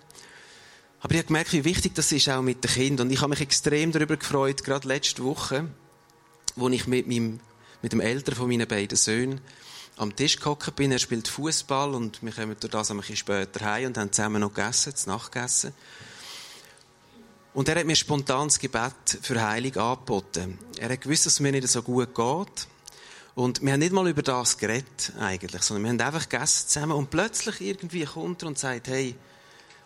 Aber 1.02 1.14
ich 1.14 1.20
habe 1.20 1.28
gemerkt, 1.28 1.52
wie 1.52 1.66
wichtig 1.66 1.94
das 1.96 2.12
ist, 2.14 2.30
auch 2.30 2.42
mit 2.42 2.64
den 2.64 2.72
Kindern. 2.72 3.08
Und 3.08 3.14
ich 3.14 3.20
habe 3.20 3.32
mich 3.32 3.42
extrem 3.42 3.92
darüber 3.92 4.16
gefreut, 4.16 4.64
gerade 4.64 4.88
letzte 4.88 5.24
Woche, 5.24 5.68
wo 6.56 6.70
ich 6.70 6.88
mit 6.88 7.06
meinem 7.06 7.42
mit 7.82 7.92
dem 7.92 8.00
Älteren 8.00 8.36
von 8.36 8.48
meinen 8.48 8.68
beiden 8.68 8.98
Söhnen 8.98 9.42
am 9.98 10.16
Tisch 10.16 10.38
gehockt 10.38 10.76
bin. 10.76 10.92
Er 10.92 11.00
spielt 11.00 11.28
Fußball 11.28 11.94
und 11.94 12.24
wir 12.24 12.32
kommen 12.32 12.56
durch 12.60 12.72
das 12.72 12.92
ein 12.92 12.98
bisschen 12.98 13.18
später 13.18 13.66
heim 13.66 13.88
und 13.88 13.98
haben 13.98 14.12
zusammen 14.12 14.42
noch 14.42 14.54
gegessen, 14.54 14.96
zu 14.96 15.10
Nacht 15.10 15.32
gegessen. 15.32 15.74
Und 17.54 17.68
er 17.68 17.80
hat 17.80 17.86
mir 17.86 17.96
spontan 17.96 18.48
das 18.48 18.60
Gebet 18.60 18.94
für 19.22 19.42
Heilung 19.42 19.76
angeboten. 19.76 20.60
Er 20.78 20.90
hat 20.90 21.02
gewusst, 21.02 21.26
dass 21.26 21.34
es 21.34 21.40
mir 21.40 21.52
nicht 21.52 21.68
so 21.68 21.82
gut 21.82 22.14
geht. 22.14 22.68
Und 23.34 23.62
wir 23.62 23.74
haben 23.74 23.80
nicht 23.80 23.92
mal 23.92 24.08
über 24.08 24.22
das 24.22 24.58
geredet, 24.58 25.14
eigentlich, 25.20 25.62
sondern 25.64 25.84
wir 25.84 25.90
haben 25.92 26.14
einfach 26.14 26.30
gegessen 26.30 26.68
zusammen 26.68 26.94
und 26.94 27.10
plötzlich 27.10 27.62
irgendwie 27.62 28.06
kommt 28.06 28.42
er 28.42 28.48
und 28.48 28.58
sagt, 28.58 28.88
hey, 28.88 29.16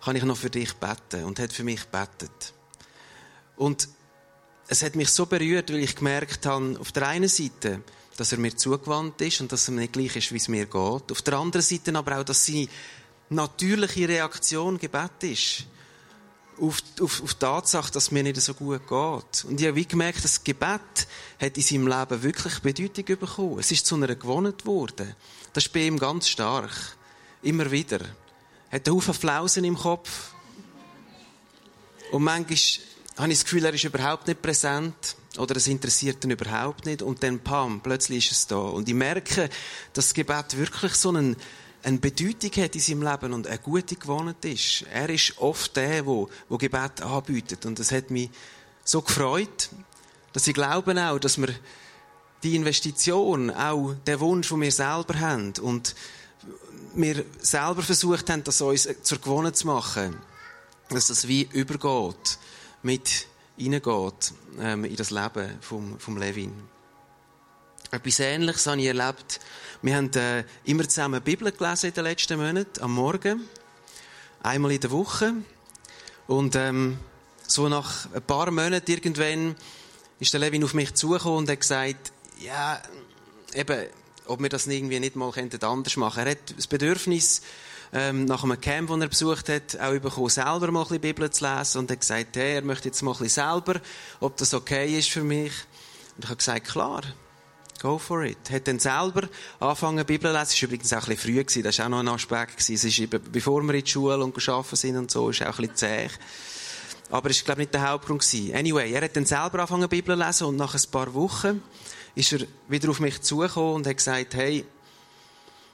kann 0.03 0.15
ich 0.15 0.23
noch 0.23 0.37
für 0.37 0.49
dich 0.49 0.73
beten? 0.75 1.25
Und 1.25 1.39
hat 1.39 1.51
für 1.51 1.63
mich 1.63 1.85
betet. 1.85 2.53
Und 3.55 3.89
es 4.67 4.83
hat 4.83 4.95
mich 4.95 5.09
so 5.09 5.25
berührt, 5.25 5.69
weil 5.69 5.79
ich 5.79 5.95
gemerkt 5.95 6.45
habe, 6.45 6.77
auf 6.79 6.91
der 6.93 7.07
einen 7.07 7.27
Seite, 7.27 7.81
dass 8.17 8.31
er 8.31 8.37
mir 8.37 8.55
zugewandt 8.55 9.21
ist 9.21 9.41
und 9.41 9.51
dass 9.51 9.67
er 9.67 9.73
mir 9.73 9.87
gleich 9.87 10.15
ist, 10.15 10.31
wie 10.31 10.37
es 10.37 10.47
mir 10.47 10.65
geht. 10.65 11.11
Auf 11.11 11.21
der 11.21 11.33
anderen 11.35 11.61
Seite 11.61 11.95
aber 11.95 12.19
auch, 12.19 12.23
dass 12.23 12.45
seine 12.45 12.67
natürliche 13.29 14.07
Reaktion 14.07 14.77
Gebet 14.77 15.23
ist. 15.23 15.65
Auf, 16.59 16.83
auf, 16.99 17.23
auf 17.23 17.33
die 17.33 17.39
Tatsache, 17.39 17.91
dass 17.91 18.03
es 18.03 18.11
mir 18.11 18.21
nicht 18.21 18.39
so 18.39 18.53
gut 18.53 18.81
geht. 18.87 19.45
Und 19.45 19.59
ich 19.59 19.65
habe 19.65 19.75
wie 19.75 19.85
gemerkt, 19.85 20.23
das 20.23 20.43
Gebet 20.43 21.07
hat 21.39 21.57
in 21.57 21.63
seinem 21.63 21.87
Leben 21.87 22.23
wirklich 22.23 22.59
Bedeutung 22.59 23.05
bekommen. 23.05 23.59
Es 23.59 23.71
ist 23.71 23.85
zu 23.85 23.95
einer 23.95 24.13
Gewohnheit 24.13 24.59
geworden. 24.59 25.15
Das 25.53 25.65
ist 25.65 25.73
bei 25.73 25.87
ihm 25.87 25.97
ganz 25.97 26.27
stark. 26.27 26.71
Immer 27.41 27.71
wieder. 27.71 28.01
Er 28.69 28.75
hat 28.75 28.87
einen 28.87 28.95
Haufen 28.95 29.13
Flausen 29.13 29.63
im 29.63 29.77
Kopf. 29.77 30.33
Und 32.11 32.23
manchmal 32.23 32.57
habe 33.17 33.31
ich 33.31 33.39
das 33.39 33.43
Gefühl, 33.45 33.65
er 33.65 33.73
ist 33.73 33.83
überhaupt 33.83 34.27
nicht 34.27 34.41
präsent 34.41 35.15
oder 35.37 35.55
es 35.55 35.67
interessiert 35.67 36.23
ihn 36.25 36.31
überhaupt 36.31 36.85
nicht 36.85 37.01
und 37.01 37.23
dann 37.23 37.39
pam, 37.39 37.81
plötzlich 37.81 38.25
ist 38.25 38.31
es 38.31 38.47
da. 38.47 38.57
Und 38.57 38.87
ich 38.89 38.95
merke, 38.95 39.49
dass 39.93 40.07
das 40.07 40.13
Gebet 40.13 40.57
wirklich 40.57 40.93
so 40.95 41.09
einen, 41.09 41.37
eine 41.83 41.97
Bedeutung 41.97 42.51
hat 42.63 42.75
in 42.75 42.81
seinem 42.81 43.03
Leben 43.03 43.33
und 43.33 43.47
eine 43.47 43.59
gute 43.59 43.95
Gewohnheit 43.95 44.43
ist. 44.45 44.85
Er 44.91 45.09
ist 45.09 45.37
oft 45.37 45.75
der, 45.75 46.05
wo, 46.05 46.29
wo 46.49 46.57
Gebet 46.57 47.01
anbietet 47.01 47.65
und 47.65 47.79
es 47.79 47.91
hat 47.91 48.11
mich 48.11 48.29
so 48.83 49.01
gefreut, 49.01 49.69
dass 50.33 50.47
ich 50.47 50.53
glaube 50.53 50.95
auch, 51.01 51.19
dass 51.19 51.37
wir 51.37 51.53
die 52.43 52.55
Investition, 52.55 53.51
auch 53.51 53.93
der 54.05 54.19
Wunsch, 54.19 54.49
den 54.49 54.61
wir 54.61 54.71
selber 54.71 55.19
haben 55.19 55.53
und 55.61 55.95
wir 56.95 57.23
selber 57.39 57.83
versucht 57.83 58.29
haben, 58.29 58.43
das 58.43 58.61
uns 58.61 58.89
zur 59.03 59.19
Gewohnheit 59.19 59.55
zu 59.55 59.67
machen, 59.67 60.17
dass 60.89 61.07
das 61.07 61.27
wie 61.27 61.47
übergeht 61.53 62.37
mit 62.83 63.27
hineingeht 63.61 64.33
ähm, 64.59 64.85
in 64.85 64.95
das 64.95 65.11
Leben 65.11 65.57
vom, 65.61 65.99
vom 65.99 66.17
Levin. 66.17 66.53
Etwas 67.91 68.19
Ähnliches 68.19 68.67
habe 68.67 68.79
ich 68.79 68.87
erlebt. 68.87 69.39
Wir 69.81 69.95
haben 69.95 70.11
äh, 70.13 70.43
immer 70.63 70.87
zusammen 70.87 71.21
Bibel 71.21 71.51
gelesen 71.51 71.87
in 71.87 71.93
den 71.93 72.03
letzten 72.05 72.39
Monaten, 72.39 72.81
am 72.81 72.93
Morgen. 72.93 73.41
Einmal 74.43 74.71
in 74.71 74.79
der 74.79 74.91
Woche. 74.91 75.33
Und 76.27 76.55
ähm, 76.55 76.99
so 77.45 77.67
nach 77.67 78.11
ein 78.13 78.21
paar 78.21 78.49
Monaten 78.49 78.89
irgendwann 78.89 79.55
ist 80.19 80.33
der 80.33 80.39
Levin 80.39 80.63
auf 80.63 80.73
mich 80.73 80.93
zugekommen 80.93 81.39
und 81.39 81.49
hat 81.49 81.59
gesagt, 81.59 82.13
ja, 82.39 82.81
eben, 83.53 83.87
ob 84.25 84.41
wir 84.41 84.49
das 84.49 84.67
irgendwie 84.67 84.99
nicht 84.99 85.15
mal 85.15 85.31
anders 85.61 85.97
machen 85.97 86.23
könnten. 86.23 86.27
Er 86.27 86.31
hat 86.31 86.57
das 86.57 86.67
Bedürfnis, 86.67 87.41
ähm, 87.93 88.25
nach 88.25 88.43
einem 88.43 88.59
Camp, 88.59 88.89
das 88.89 88.99
er 88.99 89.07
besucht 89.07 89.49
hat, 89.49 89.79
auch 89.79 89.99
bekommen, 89.99 90.29
selber 90.29 90.71
mal 90.71 90.81
ein 90.81 90.87
bisschen 90.87 91.01
Bibel 91.01 91.29
zu 91.29 91.45
lesen 91.45 91.79
und 91.79 91.91
hat 91.91 91.99
gesagt, 91.99 92.37
hey, 92.37 92.55
er 92.55 92.61
möchte 92.63 92.87
jetzt 92.87 93.01
mal 93.01 93.11
ein 93.11 93.17
bisschen 93.19 93.43
selber, 93.51 93.81
ob 94.19 94.37
das 94.37 94.53
okay 94.53 94.97
ist 94.97 95.09
für 95.09 95.23
mich. 95.23 95.51
Und 96.15 96.23
ich 96.23 96.29
habe 96.29 96.37
gesagt, 96.37 96.67
klar. 96.67 97.01
Go 97.81 97.97
for 97.97 98.23
it. 98.23 98.37
Hat 98.51 98.67
dann 98.67 98.77
selber 98.77 99.27
angefangen, 99.59 100.05
Bibel 100.05 100.31
zu 100.31 100.37
lesen. 100.37 100.51
Das 100.51 100.61
war 100.61 100.67
übrigens 100.67 100.93
auch 100.93 101.07
ein 101.07 101.15
bisschen 101.15 101.47
früh. 101.47 101.63
Das 101.63 101.79
war 101.79 101.85
auch 101.85 101.89
noch 101.89 101.99
ein 101.99 102.07
Aspekt. 102.09 102.59
Es 102.59 102.69
ist 102.69 102.99
eben, 102.99 103.19
bevor 103.31 103.63
wir 103.63 103.73
in 103.73 103.83
die 103.83 103.89
Schule 103.89 104.23
und 104.23 104.49
arbeiten 104.49 104.75
sind 104.75 104.97
und 104.97 105.09
so, 105.09 105.31
ist 105.31 105.41
auch 105.41 105.47
ein 105.47 105.67
bisschen 105.67 105.75
zäh. 105.75 106.09
Aber 107.09 107.29
es 107.29 107.39
war, 107.39 107.45
glaube 107.45 107.61
ich, 107.61 107.67
nicht 107.67 107.73
der 107.73 107.89
Hauptgrund. 107.89 108.23
Anyway, 108.53 108.91
er 108.91 109.01
hat 109.01 109.15
dann 109.15 109.25
selber 109.25 109.59
angefangen, 109.59 109.89
Bibel 109.89 110.15
zu 110.15 110.23
lesen 110.23 110.47
und 110.47 110.55
nach 110.57 110.75
ein 110.75 110.91
paar 110.91 111.13
Wochen 111.13 111.63
ist 112.13 112.31
er 112.33 112.41
wieder 112.67 112.89
auf 112.89 112.99
mich 112.99 113.21
zugekommen 113.21 113.75
und 113.75 113.87
hat 113.87 113.97
gesagt, 113.97 114.35
hey, 114.35 114.63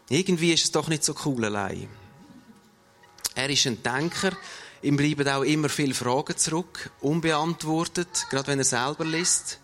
irgendwie 0.09 0.53
ist 0.53 0.63
es 0.63 0.71
doch 0.71 0.87
nicht 0.87 1.03
so 1.03 1.13
cool 1.25 1.43
allein. 1.45 1.89
Er 3.37 3.51
ist 3.51 3.67
ein 3.67 3.83
Denker. 3.83 4.31
Ihm 4.81 4.97
bleiben 4.97 5.27
auch 5.29 5.43
immer 5.43 5.69
viele 5.69 5.93
Fragen 5.93 6.35
zurück, 6.37 6.89
unbeantwortet, 7.01 8.25
gerade 8.31 8.47
wenn 8.47 8.57
er 8.57 8.65
selber 8.65 9.05
liest. 9.05 9.59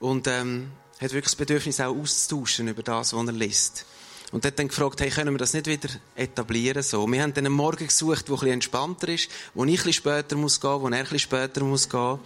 Und 0.00 0.26
ähm, 0.26 0.70
hat 1.00 1.12
wirklich 1.12 1.24
das 1.24 1.36
Bedürfnis 1.36 1.80
auch 1.80 1.96
auszutauschen 1.96 2.68
über 2.68 2.82
das, 2.82 3.14
was 3.14 3.26
er 3.26 3.32
liest. 3.32 3.86
Und 4.32 4.44
hat 4.44 4.58
dann 4.58 4.68
gefragt, 4.68 5.00
hey, 5.00 5.08
können 5.08 5.32
wir 5.32 5.38
das 5.38 5.54
nicht 5.54 5.66
wieder 5.66 5.88
etablieren? 6.14 6.82
So. 6.82 7.06
Wir 7.06 7.22
haben 7.22 7.32
dann 7.32 7.46
einen 7.46 7.54
Morgen 7.54 7.86
gesucht, 7.86 8.28
der 8.28 8.34
bisschen 8.34 8.52
entspannter 8.52 9.08
ist, 9.08 9.30
wo 9.54 9.64
ich 9.64 9.76
bisschen 9.76 9.94
später 9.94 10.36
muss 10.36 10.60
gehen, 10.60 10.82
wo 10.82 10.88
er 10.88 11.02
bisschen 11.04 11.18
später 11.18 11.64
muss 11.64 11.88
gehen. 11.88 12.18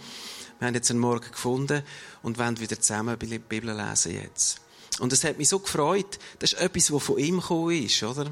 Wir 0.59 0.67
haben 0.67 0.75
jetzt 0.75 0.91
einen 0.91 0.99
Morgen 0.99 1.31
gefunden 1.31 1.83
und 2.21 2.37
wollen 2.37 2.59
wieder 2.59 2.77
zusammen 2.81 3.17
die 3.17 3.39
Bibel 3.39 3.73
lesen 3.73 4.13
jetzt. 4.13 4.59
Und 4.99 5.13
es 5.13 5.23
hat 5.23 5.37
mich 5.37 5.47
so 5.47 5.59
gefreut. 5.59 6.19
Das 6.39 6.51
ist 6.51 6.59
etwas, 6.59 6.91
was 6.91 7.01
von 7.01 7.17
ihm 7.17 7.39
gekommen 7.39 7.81
ist, 7.81 8.03
oder? 8.03 8.29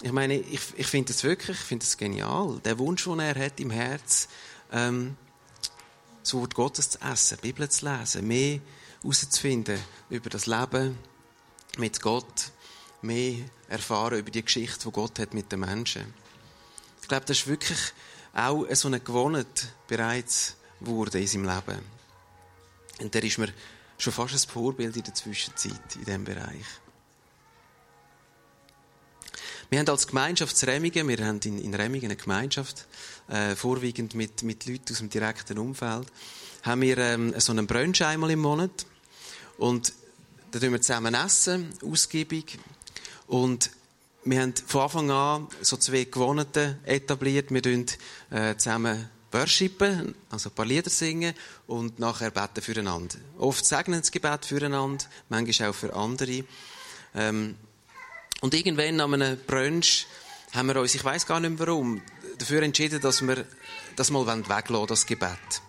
Ich 0.00 0.12
meine, 0.12 0.34
ich, 0.34 0.60
ich 0.76 0.86
finde 0.86 1.12
das 1.12 1.24
wirklich, 1.24 1.58
ich 1.58 1.64
finde 1.64 1.84
das 1.84 1.96
genial. 1.96 2.60
Der 2.64 2.78
Wunsch, 2.78 3.04
den 3.04 3.18
er 3.18 3.34
hat 3.34 3.58
im 3.58 3.70
Herz, 3.70 4.28
ähm, 4.72 5.16
das 6.22 6.34
Wort 6.34 6.54
Gottes 6.54 6.90
zu 6.90 7.00
essen, 7.00 7.38
die 7.42 7.48
Bibel 7.48 7.68
zu 7.68 7.86
lesen, 7.86 8.26
mehr 8.26 8.60
herauszufinden 9.02 9.78
über 10.10 10.30
das 10.30 10.46
Leben 10.46 10.98
mit 11.78 12.00
Gott, 12.00 12.52
mehr 13.02 13.38
erfahren 13.68 14.18
über 14.18 14.30
die 14.30 14.44
Geschichte, 14.44 14.84
die 14.84 14.92
Gott 14.92 15.18
hat 15.18 15.34
mit 15.34 15.50
den 15.50 15.60
Menschen. 15.60 16.14
Ich 17.02 17.08
glaube, 17.08 17.26
das 17.26 17.38
ist 17.38 17.46
wirklich 17.46 17.78
auch 18.34 18.66
so 18.72 18.88
eine 18.88 19.00
Gewohnheit 19.00 19.72
bereits 19.86 20.56
wurde 20.80 21.18
in 21.18 21.26
seinem 21.26 21.44
Leben. 21.44 21.80
Und 23.00 23.14
der 23.14 23.22
ist 23.24 23.38
mir 23.38 23.52
schon 23.96 24.12
fast 24.12 24.34
ein 24.34 24.52
Vorbild 24.52 24.96
in 24.96 25.02
der 25.02 25.14
Zwischenzeit 25.14 25.96
in 25.96 26.04
diesem 26.04 26.24
Bereich. 26.24 26.66
Wir 29.70 29.80
haben 29.80 29.88
als 29.90 30.06
Gemeinschaft 30.06 30.66
Remmingen, 30.66 31.06
wir 31.08 31.26
haben 31.26 31.40
in, 31.44 31.58
in 31.58 31.74
Remmingen 31.74 32.06
eine 32.06 32.16
Gemeinschaft, 32.16 32.86
äh, 33.28 33.54
vorwiegend 33.54 34.14
mit, 34.14 34.42
mit 34.42 34.64
Leuten 34.64 34.92
aus 34.92 34.98
dem 34.98 35.10
direkten 35.10 35.58
Umfeld, 35.58 36.06
haben 36.62 36.80
wir 36.80 36.96
ähm, 36.96 37.34
so 37.38 37.52
einen 37.52 37.66
Brunch 37.66 38.02
einmal 38.02 38.30
im 38.30 38.38
Monat 38.38 38.86
und 39.58 39.92
da 40.52 40.58
tun 40.58 40.72
wir 40.72 40.80
zusammen 40.80 41.12
essen, 41.12 41.68
ausgiebig 41.84 42.58
und 43.26 43.70
wir 44.24 44.40
haben 44.40 44.54
von 44.66 44.80
Anfang 44.80 45.10
an 45.10 45.48
so 45.60 45.76
zwei 45.76 46.04
Gewohnheiten 46.04 46.78
etabliert. 46.84 47.50
Wir 47.50 47.62
tun 47.62 47.84
äh, 48.30 48.56
zusammen 48.56 49.10
worshipen, 49.30 50.14
also 50.30 50.48
ein 50.48 50.54
paar 50.54 50.64
Lieder 50.64 50.88
singen 50.88 51.34
und 51.66 51.98
nachher 51.98 52.30
beten 52.30 52.62
füreinander. 52.62 53.18
Oft 53.36 53.66
segnen 53.66 54.00
das 54.00 54.10
Gebet 54.10 54.46
füreinander, 54.46 55.04
manchmal 55.28 55.68
auch 55.70 55.74
für 55.74 55.94
andere. 55.94 56.44
Ähm, 57.14 57.54
und 58.40 58.54
irgendwann 58.54 59.00
an 59.00 59.14
einem 59.14 59.38
Brunch 59.46 60.06
haben 60.52 60.68
wir 60.68 60.76
uns, 60.80 60.94
ich 60.94 61.04
weiß 61.04 61.26
gar 61.26 61.40
nicht 61.40 61.58
mehr 61.58 61.66
warum, 61.66 62.02
dafür 62.38 62.62
entschieden, 62.62 63.00
dass 63.00 63.26
wir 63.26 63.44
das 63.96 64.10
mal 64.10 64.26
weglassen, 64.26 64.86
das 64.86 65.06
Gebet. 65.06 65.62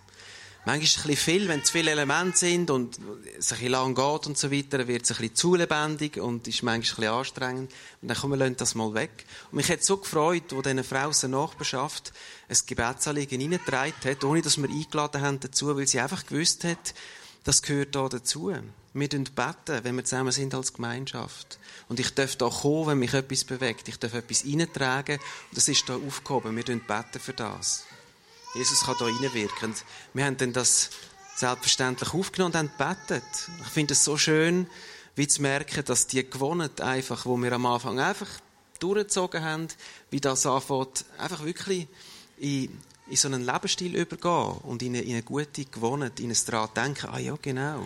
Manchmal 0.66 0.84
ist 0.84 0.98
es 0.98 1.04
ein 1.04 1.08
bisschen 1.08 1.24
viel, 1.24 1.48
wenn 1.48 1.64
zu 1.64 1.72
viele 1.72 1.90
Elemente 1.90 2.36
sind 2.36 2.70
und 2.70 2.98
es 3.38 3.50
ein 3.50 3.56
bisschen 3.56 3.72
lang 3.72 3.94
geht 3.94 4.26
und 4.26 4.36
so 4.36 4.52
weiter, 4.52 4.86
wird 4.86 5.04
es 5.04 5.10
ein 5.10 5.16
bisschen 5.16 5.34
zu 5.34 5.54
lebendig 5.54 6.18
und 6.18 6.46
ist 6.46 6.62
manchmal 6.62 6.74
ein 6.74 6.80
bisschen 6.80 7.08
anstrengend. 7.08 7.72
Und 8.02 8.08
dann 8.08 8.16
kommen 8.16 8.38
wir 8.38 8.50
das 8.50 8.74
mal 8.74 8.92
weg. 8.92 9.24
Und 9.50 9.56
mich 9.56 9.70
hat 9.70 9.82
so 9.82 9.96
gefreut, 9.96 10.44
wo 10.50 10.60
diese 10.60 10.84
Frau 10.84 11.08
aus 11.08 11.20
der 11.20 11.30
Nachbarschaft 11.30 12.12
ein 12.46 12.58
Gebetsanliegen 12.66 13.40
reingetragen 13.40 13.94
hat, 14.04 14.22
ohne 14.22 14.42
dass 14.42 14.58
wir 14.58 14.68
eingeladen 14.68 15.22
haben 15.22 15.40
dazu, 15.40 15.74
weil 15.74 15.86
sie 15.86 15.98
einfach 15.98 16.26
gewusst 16.26 16.64
hat, 16.64 16.94
das 17.44 17.62
gehört 17.62 17.94
da 17.94 18.08
dazu. 18.08 18.52
Wir 18.92 19.08
beten, 19.08 19.84
wenn 19.84 19.96
wir 19.96 20.04
zusammen 20.04 20.32
sind 20.32 20.54
als 20.54 20.72
Gemeinschaft. 20.72 21.58
Und 21.88 22.00
ich 22.00 22.12
darf 22.14 22.36
da 22.36 22.48
kommen, 22.48 22.88
wenn 22.88 22.98
mich 22.98 23.14
etwas 23.14 23.44
bewegt. 23.44 23.88
Ich 23.88 23.98
darf 23.98 24.14
etwas 24.14 24.44
reintragen. 24.44 25.16
Und 25.16 25.56
das 25.56 25.68
ist 25.68 25.88
da 25.88 25.96
aufgehoben. 25.96 26.56
Wir 26.56 26.64
beten 26.64 27.20
für 27.20 27.32
das. 27.32 27.84
Jesus 28.54 28.80
kann 28.80 28.96
da 28.98 29.04
reinwirken. 29.04 29.74
Wir 30.12 30.24
haben 30.24 30.36
dann 30.36 30.52
das 30.52 30.90
selbstverständlich 31.36 32.12
aufgenommen 32.12 32.54
und 32.54 32.76
gebetet. 32.76 33.22
Ich 33.62 33.68
finde 33.68 33.94
es 33.94 34.04
so 34.04 34.18
schön, 34.18 34.66
wie 35.14 35.28
zu 35.28 35.40
merken, 35.42 35.84
dass 35.84 36.06
die 36.06 36.28
Gewohnheit 36.28 36.80
einfach, 36.80 37.26
wo 37.26 37.36
wir 37.36 37.52
am 37.52 37.66
Anfang 37.66 38.00
einfach 38.00 38.28
durchgezogen 38.80 39.42
haben, 39.42 39.68
wie 40.10 40.20
das 40.20 40.46
anfängt, 40.46 41.04
einfach 41.18 41.44
wirklich 41.44 41.86
in, 42.38 42.76
in 43.10 43.16
so 43.16 43.28
einen 43.28 43.44
Lebensstil 43.44 43.94
übergehen 43.96 44.58
und 44.62 44.82
in 44.82 44.94
eine, 44.94 45.02
in 45.02 45.12
eine 45.12 45.22
gute 45.22 45.64
Gewohnheit, 45.64 46.20
in 46.20 46.30
ein 46.30 46.36
daran 46.46 46.70
denken, 46.74 47.08
ah 47.10 47.18
ja, 47.18 47.36
genau, 47.40 47.84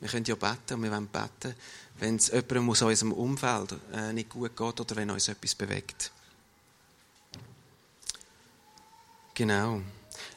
wir 0.00 0.08
können 0.08 0.24
ja 0.26 0.34
beten 0.34 0.74
und 0.74 0.82
wir 0.82 0.90
wollen 0.90 1.08
beten 1.08 1.54
wenn 1.98 2.16
es 2.16 2.28
jemandem 2.28 2.70
aus 2.70 2.82
unserem 2.82 3.12
Umfeld 3.12 3.76
äh, 3.92 4.12
nicht 4.12 4.30
gut 4.30 4.56
geht 4.56 4.80
oder 4.80 4.96
wenn 4.96 5.10
uns 5.10 5.28
etwas 5.28 5.54
bewegt. 5.54 6.10
Genau. 9.34 9.80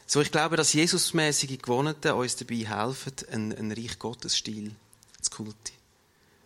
So, 0.05 0.21
ich 0.21 0.31
glaube, 0.31 0.55
dass 0.55 0.73
Jesusmäßige 0.73 1.57
Gewohnheiten 1.59 2.13
uns 2.13 2.35
dabei 2.35 2.65
helfen, 2.65 3.13
einen, 3.31 3.53
einen 3.53 3.71
Reich 3.71 3.99
Gottes 3.99 4.37
Stil 4.37 4.73
zu 5.21 5.31
kulti 5.31 5.73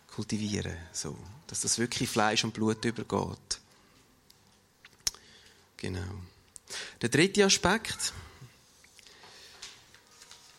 kultivieren. 0.08 0.76
So. 0.92 1.18
Dass 1.48 1.62
das 1.62 1.78
wirklich 1.78 2.10
Fleisch 2.10 2.44
und 2.44 2.54
Blut 2.54 2.84
übergeht. 2.84 3.60
Genau. 5.78 6.22
Der 7.02 7.10
dritte 7.10 7.44
Aspekt, 7.44 8.14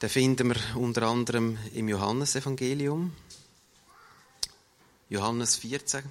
den 0.00 0.08
finden 0.08 0.48
wir 0.48 0.76
unter 0.76 1.02
anderem 1.02 1.56
im 1.72 1.88
Johannesevangelium. 1.88 3.12
Johannes 5.08 5.54
14, 5.58 6.02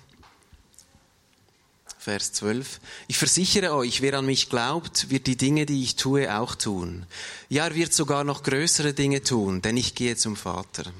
Vers 2.00 2.32
12. 2.32 2.80
Ich 3.10 3.18
versichere 3.18 3.74
euch, 3.76 4.02
wer 4.02 4.20
an 4.20 4.26
mich 4.26 4.50
glaubt, 4.50 5.10
wird 5.10 5.28
die 5.28 5.36
Dinge, 5.36 5.66
die 5.66 5.84
ich 5.84 5.98
tue, 5.98 6.34
auch 6.34 6.56
tun. 6.56 7.06
Ja, 7.50 7.66
er 7.66 7.76
wird 7.76 7.94
sogar 7.94 8.24
noch 8.24 8.42
größere 8.42 8.94
Dinge 8.94 9.22
tun, 9.24 9.62
denn 9.62 9.76
ich 9.76 9.96
gehe 9.96 10.16
zum 10.16 10.38
Vater. 10.38 10.94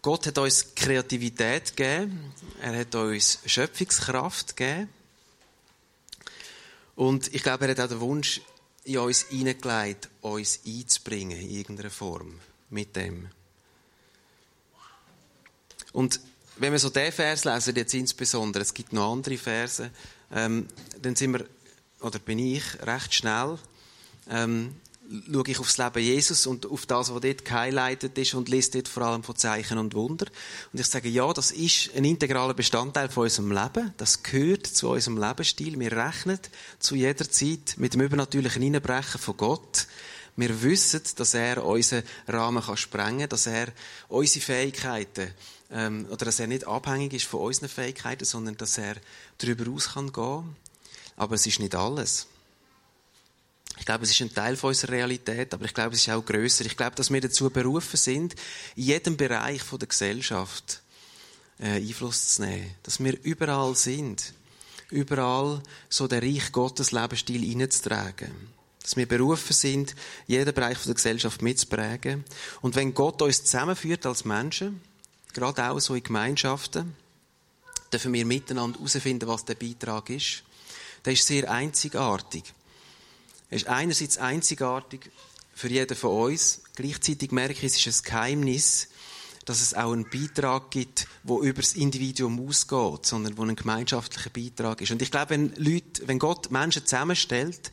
Gott 0.00 0.26
hat 0.26 0.38
uns 0.38 0.74
Kreativität 0.74 1.76
gegeben, 1.76 2.32
er 2.62 2.78
hat 2.78 2.94
uns 2.94 3.40
Schöpfungskraft 3.44 4.56
gegeben. 4.56 4.95
Und 6.96 7.32
ich 7.34 7.42
glaube, 7.42 7.66
er 7.66 7.70
hat 7.72 7.80
auch 7.80 7.88
den 7.88 8.00
Wunsch 8.00 8.40
in 8.84 8.98
uns 8.98 9.22
hineingelegt, 9.22 10.08
uns 10.22 10.60
einzubringen 10.66 11.38
in 11.38 11.50
irgendeiner 11.50 11.90
Form 11.90 12.40
mit 12.70 12.96
dem. 12.96 13.28
Und 15.92 16.20
wenn 16.56 16.72
wir 16.72 16.78
so 16.78 16.88
diesen 16.88 17.12
Vers 17.12 17.44
lesen, 17.44 17.76
jetzt 17.76 17.94
insbesondere, 17.94 18.62
es 18.62 18.72
gibt 18.72 18.92
noch 18.92 19.12
andere 19.12 19.36
Verse, 19.36 19.90
ähm, 20.32 20.66
dann 21.02 21.14
sind 21.14 21.32
wir, 21.32 21.46
oder 22.00 22.18
bin 22.18 22.38
ich, 22.38 22.62
recht 22.82 23.14
schnell, 23.14 23.58
ähm, 24.30 24.74
schaue 25.32 25.44
ich 25.46 25.58
aufs 25.58 25.78
Leben 25.78 26.02
Jesus 26.02 26.46
und 26.46 26.66
auf 26.66 26.86
das, 26.86 27.12
was 27.12 27.20
dort 27.20 27.44
gehighlightet 27.44 28.16
ist 28.18 28.34
und 28.34 28.48
liest 28.48 28.74
dort 28.74 28.88
vor 28.88 29.04
allem 29.04 29.22
von 29.22 29.36
Zeichen 29.36 29.78
und 29.78 29.94
Wunder. 29.94 30.26
Und 30.72 30.80
ich 30.80 30.86
sage, 30.86 31.08
ja, 31.08 31.32
das 31.32 31.50
ist 31.50 31.90
ein 31.94 32.04
integraler 32.04 32.54
Bestandteil 32.54 33.08
von 33.08 33.24
unserem 33.24 33.52
Leben. 33.52 33.92
Das 33.96 34.22
gehört 34.22 34.66
zu 34.66 34.90
unserem 34.90 35.18
Lebensstil. 35.18 35.78
Wir 35.78 35.92
rechnen 35.92 36.38
zu 36.78 36.94
jeder 36.94 37.28
Zeit 37.30 37.74
mit 37.76 37.94
dem 37.94 38.00
übernatürlichen 38.00 38.62
Hineinbrechen 38.62 39.20
von 39.20 39.36
Gott. 39.36 39.86
Wir 40.36 40.62
wissen, 40.62 41.02
dass 41.16 41.34
er 41.34 41.64
unseren 41.64 42.02
Rahmen 42.28 42.62
kann 42.62 42.76
sprengen 42.76 43.20
kann, 43.20 43.28
dass 43.30 43.46
er 43.46 43.68
unsere 44.08 44.44
Fähigkeiten, 44.44 45.32
ähm, 45.70 46.06
oder 46.10 46.26
dass 46.26 46.40
er 46.40 46.46
nicht 46.46 46.66
abhängig 46.66 47.14
ist 47.14 47.24
von 47.24 47.40
unseren 47.40 47.70
Fähigkeiten, 47.70 48.24
sondern 48.26 48.56
dass 48.56 48.76
er 48.76 48.96
darüber 49.38 49.70
aus 49.72 49.94
kann 49.94 50.12
gehen. 50.12 50.56
Aber 51.16 51.34
es 51.34 51.46
ist 51.46 51.58
nicht 51.58 51.74
alles. 51.74 52.26
Ich 53.78 53.84
glaube, 53.84 54.04
es 54.04 54.10
ist 54.10 54.20
ein 54.22 54.32
Teil 54.32 54.56
von 54.56 54.68
unserer 54.68 54.92
Realität, 54.92 55.52
aber 55.52 55.64
ich 55.64 55.74
glaube, 55.74 55.94
es 55.94 56.00
ist 56.00 56.12
auch 56.12 56.24
größer. 56.24 56.64
Ich 56.64 56.76
glaube, 56.76 56.96
dass 56.96 57.10
wir 57.12 57.20
dazu 57.20 57.50
berufen 57.50 57.96
sind, 57.96 58.34
in 58.74 58.84
jedem 58.84 59.16
Bereich 59.16 59.62
der 59.70 59.88
Gesellschaft 59.88 60.82
äh, 61.58 61.76
Einfluss 61.76 62.34
zu 62.34 62.42
nehmen. 62.42 62.74
Dass 62.82 63.02
wir 63.02 63.18
überall 63.22 63.74
sind. 63.74 64.32
Überall 64.90 65.62
so 65.88 66.06
der 66.06 66.22
Reich 66.22 66.52
Gottes 66.52 66.92
Lebensstil 66.92 67.42
hineinzutragen. 67.42 68.30
Dass 68.82 68.96
wir 68.96 69.06
berufen 69.06 69.52
sind, 69.52 69.94
jeden 70.26 70.54
Bereich 70.54 70.78
der 70.84 70.94
Gesellschaft 70.94 71.42
mitzuprägen. 71.42 72.24
Und 72.62 72.76
wenn 72.76 72.94
Gott 72.94 73.20
uns 73.20 73.42
zusammenführt 73.44 74.06
als 74.06 74.24
Menschen, 74.24 74.80
gerade 75.32 75.70
auch 75.70 75.80
so 75.80 75.94
in 75.94 76.04
Gemeinschaften, 76.04 76.94
dürfen 77.92 78.12
wir 78.12 78.24
miteinander 78.24 78.78
herausfinden, 78.78 79.26
was 79.26 79.44
der 79.44 79.54
Beitrag 79.54 80.10
ist. 80.10 80.44
Der 81.04 81.12
ist 81.12 81.26
sehr 81.26 81.50
einzigartig. 81.50 82.44
Er 83.50 83.56
ist 83.56 83.68
einerseits 83.68 84.18
einzigartig 84.18 85.10
für 85.54 85.68
jeden 85.68 85.96
von 85.96 86.30
uns. 86.32 86.62
Gleichzeitig 86.74 87.30
merke 87.30 87.52
ich, 87.54 87.64
es 87.64 87.86
ist 87.86 88.00
ein 88.00 88.04
Geheimnis, 88.04 88.88
dass 89.44 89.62
es 89.62 89.74
auch 89.74 89.92
einen 89.92 90.10
Beitrag 90.10 90.72
gibt, 90.72 91.06
der 91.22 91.36
über 91.38 91.62
das 91.62 91.74
Individuum 91.74 92.46
ausgeht, 92.46 93.06
sondern 93.06 93.38
wo 93.38 93.44
ein 93.44 93.54
gemeinschaftlicher 93.54 94.30
Beitrag 94.30 94.80
ist. 94.80 94.90
Und 94.90 95.00
ich 95.00 95.10
glaube, 95.10 95.30
wenn 95.30 95.54
Leute, 95.56 96.06
wenn 96.06 96.18
Gott 96.18 96.50
Menschen 96.50 96.84
zusammenstellt, 96.84 97.70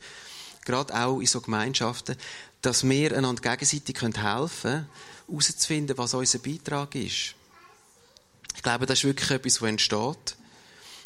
gerade 0.63 0.93
auch 0.95 1.19
in 1.19 1.25
so 1.25 1.41
Gemeinschaften, 1.41 2.15
dass 2.61 2.87
wir 2.87 3.17
einander 3.17 3.41
gegenseitig 3.41 4.01
helfen 4.01 4.61
können, 4.61 4.89
herauszufinden, 5.27 5.97
was 5.97 6.13
unser 6.13 6.39
Beitrag 6.39 6.93
ist. 6.95 7.35
Ich 8.55 8.61
glaube, 8.61 8.85
das 8.85 8.99
ist 8.99 9.05
wirklich 9.05 9.31
etwas, 9.31 9.61
was 9.61 9.69
entsteht. 9.69 10.35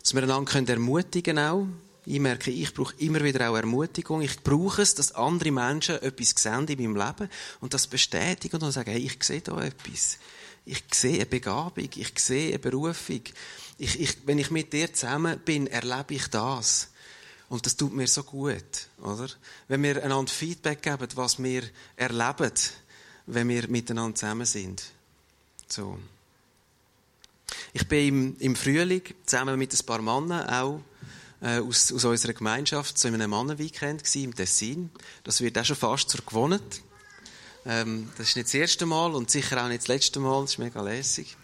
Dass 0.01 0.13
wir 0.13 0.23
einander 0.23 0.73
ermutigen 0.73 1.37
können 1.37 1.86
ich 2.09 2.21
merke, 2.21 2.51
ich 2.51 2.73
brauche 2.73 2.95
immer 2.99 3.21
wieder 3.21 3.49
auch 3.49 3.57
Ermutigung. 3.57 4.21
Ich 4.21 4.41
brauche 4.41 4.81
es, 4.81 4.95
dass 4.95 5.11
andere 5.11 5.51
Menschen 5.51 6.01
etwas 6.01 6.29
sehen 6.41 6.65
in 6.67 6.93
meinem 6.93 6.95
Leben 6.95 7.29
und 7.59 7.73
das 7.73 7.85
bestätigen 7.85 8.61
und 8.61 8.71
sagen, 8.71 8.91
hey, 8.91 9.01
ich 9.01 9.21
sehe 9.21 9.41
da 9.41 9.61
etwas. 9.61 10.17
Ich 10.65 10.85
sehe 10.93 11.15
eine 11.15 11.25
Begabung, 11.25 11.89
ich 11.93 12.17
sehe 12.17 12.49
eine 12.49 12.59
Berufung. 12.59 13.21
Ich, 13.77 13.99
ich, 13.99 14.17
wenn 14.25 14.39
ich 14.39 14.51
mit 14.51 14.71
dir 14.71 14.93
zusammen 14.93 15.37
bin, 15.39 15.67
erlebe 15.67 16.13
ich 16.13 16.27
das. 16.27 16.87
Und 17.49 17.65
das 17.65 17.75
tut 17.75 17.93
mir 17.93 18.07
so 18.07 18.23
gut, 18.23 18.87
oder? 19.01 19.27
Wenn 19.67 19.83
wir 19.83 20.01
einander 20.01 20.31
Feedback 20.31 20.81
geben, 20.81 21.07
was 21.15 21.43
wir 21.43 21.63
erleben, 21.97 22.53
wenn 23.25 23.49
wir 23.49 23.67
miteinander 23.67 24.15
zusammen 24.15 24.45
sind. 24.45 24.81
So. 25.67 25.99
Ich 27.73 27.85
bin 27.85 28.07
im, 28.07 28.35
im 28.39 28.55
Frühling 28.55 29.03
zusammen 29.25 29.59
mit 29.59 29.73
ein 29.73 29.85
paar 29.85 30.01
Männern 30.01 30.49
auch 30.49 30.81
äh, 31.41 31.59
aus, 31.59 31.91
aus 31.91 32.05
unserer 32.05 32.33
Gemeinschaft 32.33 32.97
zu 32.97 33.07
einem 33.07 33.29
Mannenweekend 33.29 34.15
im 34.15 34.35
Tessin. 34.35 34.89
Das 35.23 35.41
wird 35.41 35.57
auch 35.57 35.65
schon 35.65 35.75
fast 35.75 36.09
zur 36.09 36.21
Gewohnheit. 36.25 36.81
Ähm, 37.65 38.09
das 38.17 38.29
ist 38.29 38.35
nicht 38.35 38.47
das 38.47 38.53
erste 38.53 38.85
Mal 38.85 39.13
und 39.13 39.29
sicher 39.29 39.63
auch 39.63 39.67
nicht 39.67 39.81
das 39.81 39.87
letzte 39.87 40.19
Mal. 40.19 40.41
Das 40.41 40.51
ist 40.51 40.57
mega 40.59 40.81
lässig. 40.81 41.37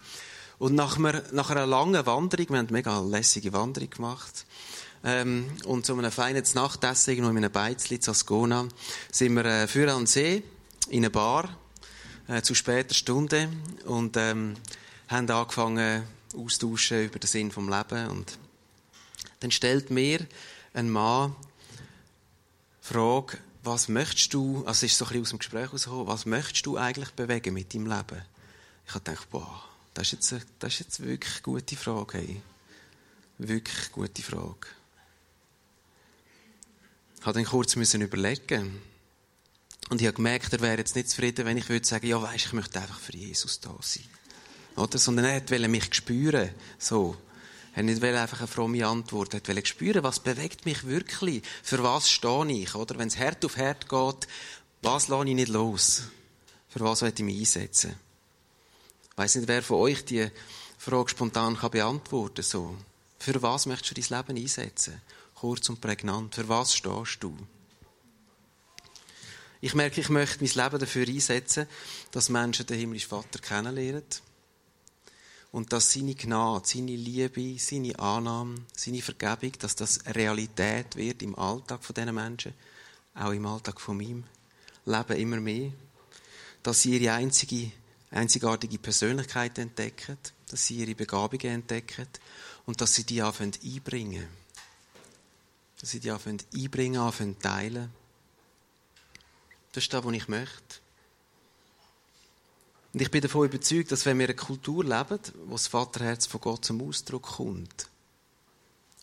Und 0.58 0.74
nach 0.74 0.96
einer, 0.96 1.22
nach 1.32 1.50
einer 1.50 1.66
langen 1.66 2.06
Wanderung, 2.06 2.48
wir 2.48 2.58
haben 2.58 2.66
eine 2.66 2.72
mega 2.72 3.00
lässige 3.00 3.52
Wanderung 3.52 3.90
gemacht, 3.90 4.46
ähm, 5.04 5.46
und 5.66 5.84
zu 5.84 5.96
einem 5.96 6.10
feinen 6.10 6.42
Nachtessen 6.54 7.10
irgendwo 7.12 7.30
in 7.30 7.36
einem 7.36 7.52
Beizli 7.52 8.00
zu 8.00 8.12
Ascona, 8.12 8.66
sind 9.12 9.34
wir 9.34 9.44
äh, 9.44 9.66
für 9.68 9.92
an 9.92 10.06
See 10.06 10.42
in 10.88 11.04
einer 11.04 11.10
Bar 11.10 11.48
äh, 12.26 12.40
zu 12.40 12.54
später 12.54 12.94
Stunde 12.94 13.50
und 13.84 14.16
ähm, 14.16 14.54
haben 15.08 15.30
angefangen 15.30 16.04
austauschen 16.34 17.04
über 17.04 17.18
den 17.18 17.26
Sinn 17.26 17.52
vom 17.52 17.68
Leben 17.68 18.08
und 18.08 18.38
dann 19.40 19.50
stellt 19.50 19.90
mir 19.90 20.26
ein 20.72 20.90
Mann 20.90 21.34
die 22.82 22.92
Frage, 22.92 23.38
was 23.62 23.88
möchtest 23.88 24.34
du, 24.34 24.64
also 24.66 24.84
ist 24.84 24.98
so 24.98 25.06
ein 25.06 25.20
aus 25.20 25.30
dem 25.30 25.38
Gespräch 25.38 25.66
herausgekommen, 25.66 26.06
was 26.06 26.26
möchtest 26.26 26.66
du 26.66 26.76
eigentlich 26.76 27.10
bewegen 27.10 27.54
mit 27.54 27.72
deinem 27.72 27.86
Leben? 27.86 28.22
Ich 28.86 28.94
habe 28.94 29.04
gedacht, 29.04 29.30
boah, 29.30 29.64
das 29.94 30.08
ist 30.08 30.12
jetzt, 30.12 30.32
eine, 30.32 30.42
das 30.58 30.72
ist 30.74 30.80
jetzt 30.80 31.02
wirklich 31.02 31.32
eine 31.34 31.42
gute 31.42 31.76
Frage. 31.76 32.18
Hey. 32.18 32.42
Wirklich 33.38 33.78
eine 33.78 33.90
gute 33.92 34.22
Frage. 34.22 34.66
Ich 37.20 37.26
musste 37.26 37.32
dann 37.32 37.44
kurz 37.44 37.76
müssen 37.76 38.02
überlegen. 38.02 38.82
Und 39.88 40.00
ich 40.00 40.06
habe 40.06 40.16
gemerkt, 40.16 40.52
er 40.52 40.60
wäre 40.60 40.78
jetzt 40.78 40.94
nicht 40.96 41.08
zufrieden, 41.08 41.46
wenn 41.46 41.56
ich 41.56 41.68
würde 41.68 41.86
sagen, 41.86 42.06
ja, 42.06 42.20
weisst, 42.20 42.46
ich 42.46 42.52
möchte 42.52 42.80
einfach 42.80 42.98
für 42.98 43.16
Jesus 43.16 43.60
da 43.60 43.74
sein. 43.80 44.04
Oder? 44.76 44.98
Sondern 44.98 45.24
er 45.24 45.48
wollte 45.50 45.68
mich 45.68 45.94
spüren. 45.94 46.50
So. 46.78 47.16
Er 47.74 47.82
nicht 47.82 48.02
einfach 48.02 48.38
eine 48.38 48.46
fromme 48.46 48.86
Antwort. 48.86 49.34
Er 49.34 49.46
wollte 49.46 49.66
spüren, 49.66 50.04
was 50.04 50.20
bewegt 50.20 50.64
mich 50.64 50.84
wirklich? 50.84 51.42
Für 51.62 51.82
was 51.82 52.08
stehe 52.08 52.52
ich? 52.52 52.74
Oder 52.74 52.98
wenn 52.98 53.08
es 53.08 53.16
Herd 53.16 53.44
auf 53.44 53.56
Herd 53.56 53.88
geht, 53.88 54.28
was 54.82 55.08
lasse 55.08 55.28
ich 55.28 55.34
nicht 55.34 55.48
los? 55.48 56.04
Für 56.68 56.80
was 56.80 57.02
will 57.02 57.12
ich 57.14 57.24
mich 57.24 57.40
einsetzen? 57.40 57.96
Ich 59.10 59.18
weiss 59.18 59.34
nicht, 59.34 59.48
wer 59.48 59.62
von 59.62 59.78
euch 59.78 60.04
die 60.04 60.28
Frage 60.78 61.08
spontan 61.08 61.56
kann 61.56 61.70
beantworten 61.72 62.36
kann. 62.36 62.44
So. 62.44 62.76
Für 63.18 63.42
was 63.42 63.66
möchtest 63.66 63.96
du 63.96 64.00
dein 64.00 64.18
Leben 64.18 64.42
einsetzen? 64.42 65.00
Kurz 65.34 65.68
und 65.68 65.80
prägnant. 65.80 66.34
Für 66.34 66.48
was 66.48 66.76
stehst 66.76 67.22
du? 67.22 67.36
Ich 69.60 69.74
merke, 69.74 70.00
ich 70.00 70.10
möchte 70.10 70.44
mein 70.44 70.52
Leben 70.52 70.78
dafür 70.78 71.08
einsetzen, 71.08 71.66
dass 72.12 72.28
Menschen 72.28 72.66
den 72.66 72.78
himmlischen 72.78 73.08
Vater 73.08 73.38
kennenlernen 73.40 74.04
und 75.54 75.72
dass 75.72 75.92
seine 75.92 76.16
Gnade, 76.16 76.66
seine 76.66 76.96
Liebe, 76.96 77.56
seine 77.60 77.96
Annahme, 77.96 78.56
seine 78.74 79.00
Vergebung, 79.00 79.52
dass 79.60 79.76
das 79.76 80.04
Realität 80.04 80.96
wird 80.96 81.22
im 81.22 81.38
Alltag 81.38 81.84
von 81.84 81.94
diesen 81.94 82.12
Menschen, 82.12 82.54
auch 83.14 83.30
im 83.30 83.46
Alltag 83.46 83.80
von 83.80 83.96
meinem 83.96 84.24
Leben 84.84 85.16
immer 85.16 85.38
mehr. 85.38 85.70
Dass 86.60 86.80
sie 86.80 86.98
ihre 86.98 87.14
einzige, 87.14 87.70
einzigartige 88.10 88.78
Persönlichkeit 88.78 89.56
entdecken, 89.58 90.18
dass 90.50 90.66
sie 90.66 90.78
ihre 90.78 90.96
Begabungen 90.96 91.54
entdecken 91.54 92.08
und 92.66 92.80
dass 92.80 92.92
sie 92.92 93.04
die 93.04 93.22
anfangen 93.22 93.52
einbringen. 93.62 94.26
Dass 95.80 95.90
sie 95.90 96.00
die 96.00 96.10
anfangen 96.10 96.40
einbringen, 96.52 97.00
anfangen 97.00 97.38
teilen. 97.38 97.92
Das 99.70 99.84
ist 99.84 99.92
das, 99.92 100.04
was 100.04 100.14
ich 100.14 100.26
möchte. 100.26 100.83
Und 102.94 103.02
ich 103.02 103.10
bin 103.10 103.22
davon 103.22 103.46
überzeugt, 103.46 103.90
dass 103.90 104.06
wenn 104.06 104.20
wir 104.20 104.26
eine 104.26 104.36
Kultur 104.36 104.84
leben, 104.84 105.18
wo 105.46 105.52
das 105.52 105.66
Vaterherz 105.66 106.26
von 106.26 106.40
Gott 106.40 106.64
zum 106.64 106.80
Ausdruck 106.80 107.24
kommt, 107.24 107.88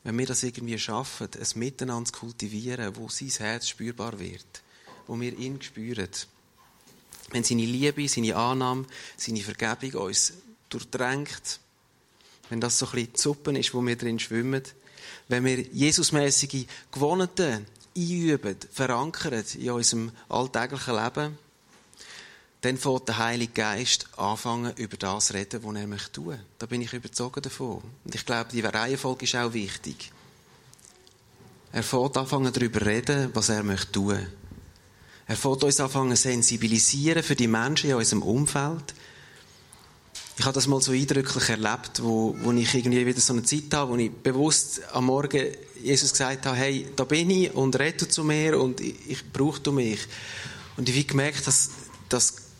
wenn 0.05 0.17
wir 0.17 0.25
das 0.25 0.43
irgendwie 0.43 0.79
schaffen, 0.79 1.27
es 1.37 1.55
miteinander 1.55 2.11
zu 2.11 2.19
kultivieren, 2.19 2.95
wo 2.95 3.09
sein 3.09 3.27
Herz 3.27 3.67
spürbar 3.67 4.17
wird, 4.17 4.63
wo 5.07 5.19
wir 5.19 5.37
ihn 5.37 5.61
spüren, 5.61 6.07
Wenn 7.31 7.43
seine 7.43 7.65
Liebe, 7.65 8.07
seine 8.07 8.35
Annahme, 8.35 8.85
seine 9.17 9.41
Vergebung 9.41 10.01
uns 10.03 10.33
durchdrängt, 10.69 11.59
wenn 12.49 12.61
das 12.61 12.79
so 12.79 12.85
ein 12.85 12.91
bisschen 12.93 13.13
die 13.13 13.19
Suppe 13.19 13.59
ist, 13.59 13.73
wo 13.73 13.85
wir 13.85 13.97
drin 13.97 14.19
schwimmen, 14.19 14.63
wenn 15.27 15.43
wir 15.43 15.59
Jesusmäßige 15.59 16.65
Gewohnheiten 16.91 17.65
einüben, 17.95 18.55
verankern 18.71 19.43
in 19.55 19.71
unserem 19.71 20.11
alltäglichen 20.29 20.95
Leben, 20.95 21.37
dann 22.61 22.77
fängt 22.77 23.07
der 23.07 23.17
Heilige 23.17 23.53
Geist 23.53 24.07
anfangen, 24.17 24.73
über 24.75 24.95
das 24.95 25.27
zu 25.27 25.33
reden, 25.33 25.63
was 25.63 25.75
er 25.75 25.87
möchte 25.87 26.11
tun. 26.11 26.39
Da 26.59 26.67
bin 26.67 26.81
ich 26.81 26.93
überzeugt 26.93 27.43
davon. 27.43 27.81
Und 28.03 28.15
ich 28.15 28.25
glaube, 28.25 28.51
die 28.51 28.61
Reihenfolge 28.61 29.25
ist 29.25 29.35
auch 29.35 29.51
wichtig. 29.53 30.11
Er 31.71 31.81
fängt 31.81 32.17
anfangen, 32.17 32.53
darüber 32.53 32.79
zu 32.79 32.85
reden, 32.85 33.31
was 33.33 33.49
er 33.49 33.63
möchte 33.63 33.91
tun. 33.91 34.27
Er 35.25 35.35
fängt 35.35 35.63
uns 35.63 35.79
anfangen, 35.79 36.15
sensibilisieren 36.15 37.23
für 37.23 37.35
die 37.35 37.47
Menschen 37.47 37.89
in 37.89 37.95
unserem 37.95 38.21
Umfeld. 38.21 38.93
Ich 40.37 40.45
habe 40.45 40.53
das 40.53 40.67
mal 40.67 40.81
so 40.81 40.91
eindrücklich 40.91 41.49
erlebt, 41.49 42.03
wo, 42.03 42.35
wo 42.41 42.51
ich 42.51 42.73
irgendwie 42.75 43.05
wieder 43.05 43.21
so 43.21 43.33
eine 43.33 43.43
Zeit 43.43 43.73
habe, 43.73 43.91
wo 43.91 43.95
ich 43.95 44.11
bewusst 44.11 44.81
am 44.91 45.05
Morgen 45.05 45.47
Jesus 45.81 46.11
gesagt 46.11 46.45
habe, 46.45 46.57
hey, 46.57 46.87
da 46.95 47.05
bin 47.05 47.29
ich 47.29 47.53
und 47.53 47.77
rette 47.79 48.07
zu 48.07 48.23
mir 48.23 48.59
und 48.59 48.81
ich, 48.81 48.95
ich 49.07 49.31
brauche 49.31 49.71
mich. 49.71 49.99
Und 50.77 50.89
ich 50.89 50.95
habe 50.95 51.05
gemerkt, 51.05 51.47
dass, 51.47 51.71
dass 52.09 52.50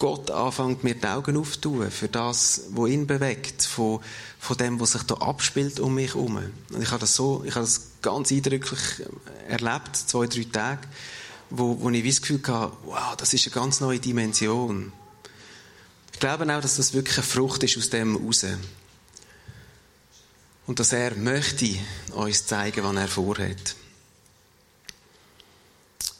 Gott 0.00 0.30
anfängt, 0.30 0.82
mir 0.82 0.94
die 0.94 1.06
Augen 1.06 1.36
aufzutun 1.36 1.90
für 1.90 2.08
das, 2.08 2.62
was 2.70 2.88
ihn 2.88 3.06
bewegt, 3.06 3.62
von, 3.62 4.00
von 4.38 4.56
dem, 4.56 4.80
was 4.80 4.92
sich 4.92 5.02
da 5.02 5.14
abspielt 5.16 5.78
um 5.78 5.94
mich 5.94 6.14
herum. 6.14 6.38
Und 6.72 6.82
ich 6.82 6.90
habe 6.90 7.00
das 7.00 7.14
so, 7.14 7.44
ich 7.44 7.54
habe 7.54 7.66
das 7.66 7.82
ganz 8.00 8.32
eindrücklich 8.32 8.80
erlebt, 9.46 9.94
zwei, 9.94 10.26
drei 10.26 10.46
Tage, 10.50 10.88
wo, 11.50 11.78
wo 11.80 11.90
ich 11.90 12.02
das 12.02 12.22
Gefühl 12.22 12.40
hatte, 12.46 12.72
wow, 12.86 13.14
das 13.18 13.34
ist 13.34 13.46
eine 13.46 13.54
ganz 13.54 13.80
neue 13.80 13.98
Dimension. 13.98 14.90
Ich 16.14 16.18
glaube 16.18 16.44
auch, 16.44 16.62
dass 16.62 16.76
das 16.76 16.94
wirklich 16.94 17.18
eine 17.18 17.26
Frucht 17.26 17.62
ist 17.62 17.76
aus 17.76 17.90
dem 17.90 18.16
raus. 18.16 18.46
Und 20.66 20.80
dass 20.80 20.94
er 20.94 21.14
möchte 21.14 21.76
uns 22.14 22.46
zeigen, 22.46 22.84
was 22.84 22.96
er 22.96 23.08
vorhat. 23.08 23.76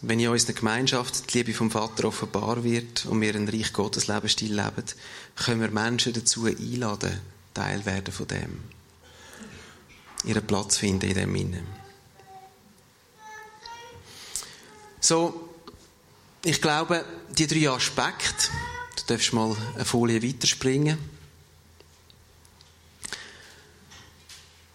Wenn 0.02 0.18
in 0.18 0.28
unserer 0.28 0.54
Gemeinschaft 0.54 1.32
die 1.32 1.38
Liebe 1.38 1.52
vom 1.52 1.70
Vater 1.70 2.06
offenbar 2.06 2.64
wird 2.64 3.04
und 3.04 3.20
wir 3.20 3.34
einen 3.34 3.48
Reich 3.48 3.72
Gottes 3.72 4.06
Lebensstil 4.06 4.54
leben, 4.54 4.84
können 5.36 5.60
wir 5.60 5.70
Menschen 5.70 6.14
dazu 6.14 6.46
einladen, 6.46 7.20
Teil 7.52 7.84
werden 7.84 8.12
von 8.12 8.26
dem. 8.28 8.62
Ihren 10.24 10.46
Platz 10.46 10.78
finden 10.78 11.10
in 11.10 11.14
dem 11.14 11.34
Innen. 11.34 11.66
So, 15.00 15.48
ich 16.44 16.62
glaube, 16.62 17.04
die 17.30 17.46
drei 17.46 17.70
Aspekte, 17.70 18.48
du 18.96 19.02
darfst 19.14 19.32
mal 19.34 19.54
eine 19.74 19.84
Folie 19.84 20.22
weiterspringen. 20.22 20.98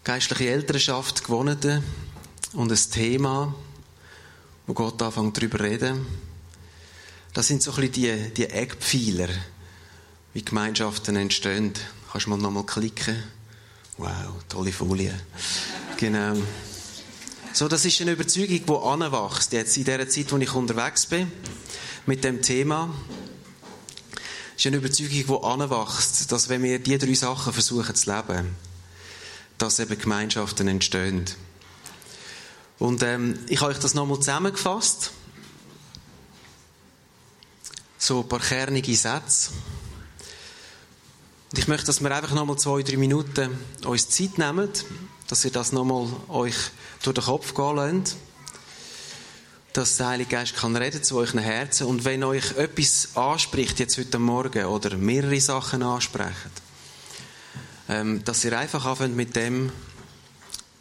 Geistliche 0.03 0.49
Elternschaft, 0.49 1.23
Gewohnheiten 1.23 1.83
und 2.53 2.71
ein 2.71 2.91
Thema, 2.91 3.55
wo 4.67 4.73
Gott 4.73 5.01
anfängt 5.01 5.37
darüber 5.37 5.57
zu 5.57 5.63
reden. 5.63 6.05
Das 7.33 7.47
sind 7.47 7.61
so 7.61 7.71
ein 7.71 7.89
bisschen 7.91 8.33
die, 8.33 8.33
die 8.33 8.45
Eckpfeiler, 8.45 9.29
wie 10.33 10.43
Gemeinschaften 10.43 11.15
entstehen. 11.15 11.73
Kannst 12.11 12.27
du 12.27 12.29
mal 12.31 12.37
nochmal 12.37 12.65
klicken? 12.65 13.21
Wow, 13.97 14.43
tolle 14.49 14.71
Folie. 14.71 15.13
Genau. 15.97 16.35
So, 17.53 17.67
das 17.67 17.85
ist 17.85 18.01
eine 18.01 18.11
Überzeugung, 18.11 18.65
die 18.65 18.73
anwächst, 18.73 19.53
jetzt 19.53 19.77
in 19.77 19.85
der 19.85 20.09
Zeit, 20.09 20.31
wo 20.31 20.37
ich 20.37 20.53
unterwegs 20.53 21.05
bin, 21.05 21.31
mit 22.05 22.23
dem 22.23 22.41
Thema. 22.41 22.93
Das 24.13 24.57
ist 24.57 24.67
eine 24.67 24.77
Überzeugung, 24.77 25.11
die 25.11 25.45
anwächst, 25.45 26.31
dass 26.31 26.49
wenn 26.49 26.63
wir 26.63 26.79
diese 26.79 26.99
drei 26.99 27.13
Sachen 27.13 27.53
versuchen 27.53 27.95
zu 27.95 28.13
leben, 28.13 28.55
dass 29.57 29.79
eben 29.79 29.97
Gemeinschaften 29.97 30.67
entstehen. 30.67 31.25
Und 32.79 33.03
ähm, 33.03 33.39
ich 33.47 33.61
habe 33.61 33.71
euch 33.71 33.79
das 33.79 33.93
nochmal 33.93 34.17
zusammengefasst. 34.17 35.11
So 37.97 38.21
ein 38.21 38.27
paar 38.29 38.39
kernige 38.39 38.95
Sätze. 38.95 39.51
Und 41.51 41.59
ich 41.59 41.67
möchte, 41.67 41.87
dass 41.87 42.01
wir 42.01 42.13
einfach 42.13 42.33
nochmal 42.33 42.57
zwei, 42.57 42.83
drei 42.83 42.97
Minuten 42.97 43.57
uns 43.85 44.09
Zeit 44.09 44.37
nehmen, 44.37 44.69
dass 45.27 45.45
ihr 45.45 45.51
das 45.51 45.71
nochmal 45.71 46.07
euch 46.27 46.55
durch 47.01 47.15
den 47.15 47.23
Kopf 47.23 47.53
gehen 47.53 47.75
lasst. 47.75 48.17
Dass 49.71 49.97
der 49.97 50.07
Heilige 50.07 50.31
Geist 50.31 50.55
kann 50.55 50.75
reden 50.75 51.03
zu 51.03 51.17
euren 51.17 51.39
Herzen. 51.39 51.87
Und 51.87 52.05
wenn 52.05 52.23
euch 52.23 52.57
etwas 52.57 53.15
anspricht, 53.15 53.79
jetzt 53.79 53.97
heute 53.97 54.19
Morgen, 54.19 54.65
oder 54.65 54.97
mehrere 54.97 55.39
Sachen 55.39 55.81
ansprechen, 55.81 56.51
ähm, 57.87 58.23
dass 58.23 58.43
ihr 58.43 58.57
einfach 58.57 58.85
anfangt 58.85 59.15
mit 59.15 59.35
dem, 59.35 59.71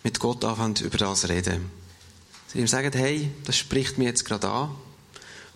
mit 0.03 0.19
Gott 0.19 0.45
anfangt 0.45 0.81
über 0.81 0.99
das 0.99 1.29
reden. 1.29 1.84
Sie 2.55 2.61
ihm 2.61 2.69
sagen, 2.69 2.93
hey, 2.93 3.33
das 3.45 3.57
spricht 3.57 3.99
mich 3.99 4.07
jetzt 4.07 4.25
gerade 4.25 4.49
an. 4.49 4.77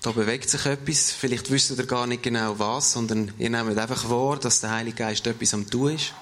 Da 0.02 0.10
bewegt 0.10 0.50
sich 0.50 0.66
etwas. 0.66 1.12
Vielleicht 1.12 1.48
wisst 1.48 1.70
ihr 1.70 1.86
gar 1.86 2.08
nicht 2.08 2.24
genau 2.24 2.58
was, 2.58 2.92
sondern 2.92 3.32
ihr 3.38 3.50
nehmt 3.50 3.78
einfach 3.78 4.10
wahr, 4.10 4.36
dass 4.36 4.60
der 4.60 4.70
Heilige 4.72 4.96
Geist 4.96 5.24
etwas 5.28 5.54
am 5.54 5.70
tun 5.70 5.94
ist. 5.94 6.12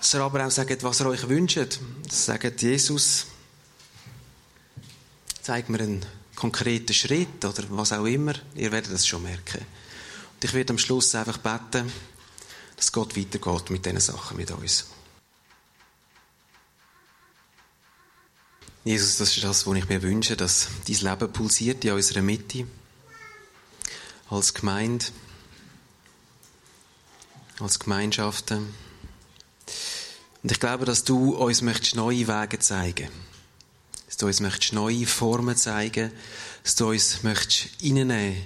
Dass 0.00 0.14
ihr 0.14 0.20
aber 0.20 0.44
auch 0.44 0.50
sagt, 0.50 0.82
was 0.82 1.00
ihr 1.00 1.06
euch 1.06 1.28
wünscht. 1.28 1.78
Sagt 2.10 2.60
Jesus, 2.60 3.26
zeigt 5.42 5.68
mir 5.68 5.78
einen 5.78 6.04
konkreten 6.34 6.92
Schritt 6.92 7.44
oder 7.44 7.62
was 7.70 7.92
auch 7.92 8.06
immer. 8.06 8.34
Ihr 8.56 8.72
werdet 8.72 8.92
das 8.92 9.06
schon 9.06 9.22
merken. 9.22 9.60
Und 10.34 10.44
ich 10.44 10.52
werde 10.54 10.72
am 10.72 10.78
Schluss 10.78 11.14
einfach 11.14 11.38
beten, 11.38 11.90
dass 12.76 12.90
Gott 12.90 13.16
weitergeht 13.16 13.70
mit 13.70 13.86
diesen 13.86 14.00
Sachen 14.00 14.36
mit 14.36 14.50
uns. 14.50 14.86
Jesus, 18.84 19.16
das 19.16 19.34
ist 19.34 19.42
das, 19.42 19.66
was 19.66 19.76
ich 19.76 19.88
mir 19.88 20.02
wünsche, 20.02 20.36
dass 20.36 20.68
dein 20.86 20.96
Leben 20.96 21.32
pulsiert 21.32 21.84
in 21.86 21.92
unserer 21.92 22.20
Mitte, 22.20 22.66
als 24.28 24.52
Gemeinde, 24.52 25.06
als 27.60 27.78
Gemeinschaften. 27.78 28.74
Und 30.42 30.52
ich 30.52 30.60
glaube, 30.60 30.84
dass 30.84 31.04
du 31.04 31.34
uns 31.34 31.62
möchtest 31.62 31.96
neue 31.96 32.28
Wege 32.28 32.58
zeigen 32.58 33.08
dass 34.06 34.18
du 34.18 34.26
uns 34.26 34.40
möchtest 34.40 34.72
neue 34.74 35.06
Formen 35.06 35.56
zeigen 35.56 36.12
dass 36.62 36.76
du 36.76 36.90
uns 36.90 37.24
möchtest 37.24 37.82
reinnehmen 37.82 38.36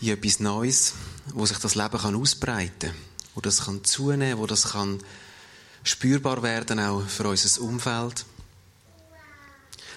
in 0.00 0.08
etwas 0.10 0.38
Neues, 0.38 0.92
wo 1.34 1.46
sich 1.46 1.58
das 1.58 1.74
Leben 1.74 1.98
kann 1.98 2.14
ausbreiten 2.14 2.90
kann, 2.90 2.94
wo 3.34 3.40
das 3.40 3.64
kann 3.64 3.82
zunehmen, 3.82 4.38
wo 4.38 4.46
das 4.46 4.72
kann 4.72 5.02
spürbar 5.82 6.42
werden 6.42 6.78
auch 6.78 7.02
für 7.08 7.26
unser 7.26 7.62
Umfeld. 7.62 8.26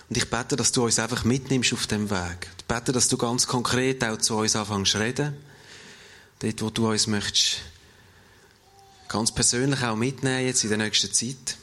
Und 0.10 0.18
ich 0.18 0.30
bete, 0.30 0.56
dass 0.56 0.72
du 0.72 0.86
uns 0.86 0.98
einfach 0.98 1.24
mitnimmst 1.24 1.72
auf 1.74 1.86
dem 1.86 2.10
Weg. 2.10 2.48
Ich 2.58 2.66
bete, 2.66 2.92
dass 2.92 3.08
du 3.08 3.18
ganz 3.18 3.46
konkret 3.46 4.04
auch 4.04 4.18
zu 4.18 4.38
uns 4.38 4.56
anfängst 4.56 4.94
zu 4.94 5.00
reden. 5.00 5.38
Dort, 6.40 6.62
wo 6.62 6.70
du 6.72 6.90
uns 6.90 7.06
möchtest, 7.06 7.58
ganz 9.08 9.32
persönlich 9.32 9.84
auch 9.84 9.96
mitnehmen 9.96 10.46
jetzt 10.46 10.64
in 10.64 10.70
der 10.70 10.80
nächsten 10.80 11.14
Zeit. 11.14 11.58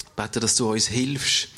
Ich 0.00 0.10
bete, 0.16 0.38
dass 0.40 0.56
du 0.56 0.70
uns 0.70 0.88
hilfst, 0.88 1.48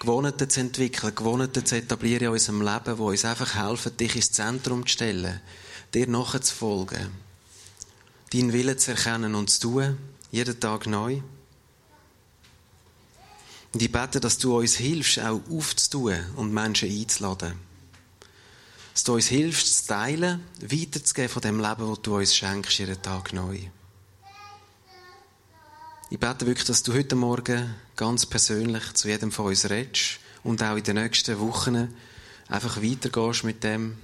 Gewohnheiten 0.00 0.50
zu 0.50 0.60
entwickeln, 0.60 1.14
Gewohnheiten 1.14 1.64
zu 1.64 1.76
etablieren 1.76 2.26
in 2.26 2.32
unserem 2.32 2.62
Leben, 2.62 2.96
die 2.96 3.02
uns 3.02 3.24
einfach 3.24 3.54
helfen, 3.54 3.96
dich 3.96 4.16
ins 4.16 4.32
Zentrum 4.32 4.86
zu 4.86 4.92
stellen, 4.92 5.40
dir 5.94 6.06
nachzufolgen, 6.08 7.10
deinen 8.32 8.52
Willen 8.52 8.78
zu 8.78 8.90
erkennen 8.90 9.34
und 9.34 9.50
zu 9.50 9.60
tun, 9.60 9.98
jeden 10.30 10.58
Tag 10.60 10.86
neu. 10.86 11.20
Und 13.72 13.82
ich 13.82 13.92
bete, 13.92 14.20
dass 14.20 14.38
du 14.38 14.58
uns 14.58 14.76
hilfst, 14.76 15.18
auch 15.18 15.40
aufzutun 15.50 16.18
und 16.36 16.52
Menschen 16.52 16.90
einzuladen. 16.90 17.54
Dass 18.92 19.04
du 19.04 19.14
uns 19.14 19.26
hilfst, 19.26 19.86
zu 19.86 19.86
teilen, 19.88 20.42
weiterzugeben 20.60 21.28
von 21.28 21.42
dem 21.42 21.60
Leben, 21.60 21.88
das 21.88 22.02
du 22.02 22.16
uns 22.16 22.34
schenkst, 22.34 22.78
jeden 22.78 23.02
Tag 23.02 23.32
neu. 23.32 23.58
Ich 26.08 26.20
bete 26.20 26.46
wirklich, 26.46 26.66
dass 26.66 26.82
du 26.82 26.94
heute 26.94 27.16
Morgen 27.16 27.74
ganz 27.96 28.26
persönlich 28.26 28.92
zu 28.94 29.08
jedem 29.08 29.32
von 29.32 29.46
uns 29.46 29.68
redest 29.68 30.20
und 30.44 30.62
auch 30.62 30.76
in 30.76 30.84
den 30.84 30.96
nächsten 30.96 31.38
Wochen 31.40 31.92
einfach 32.48 32.80
weitergehst 32.80 33.44
mit 33.44 33.64
dem. 33.64 33.98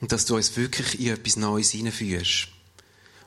Und 0.00 0.10
dass 0.10 0.24
du 0.24 0.36
uns 0.36 0.56
wirklich 0.56 0.98
in 0.98 1.12
etwas 1.14 1.36
Neues 1.36 1.70
hineinführst. 1.70 2.48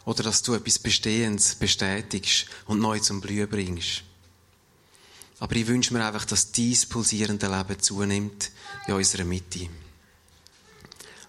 Oder 0.06 0.24
dass 0.24 0.41
du 0.41 0.54
etwas 0.54 0.80
Bestehendes 0.80 1.56
bestätigst 1.56 2.47
und 2.66 2.80
neu 2.80 2.99
zum 2.99 3.22
Blühen 3.22 3.49
bringst. 3.49 4.04
Aber 5.39 5.56
ich 5.56 5.68
wünsche 5.68 5.93
mir 5.93 6.06
einfach, 6.06 6.26
dass 6.26 6.51
dies 6.51 6.86
pulsierende 6.86 7.47
Leben 7.47 7.82
zunimmt 7.82 8.51
in 8.88 8.93
unserer 8.93 9.26
Mitte. 9.26 9.70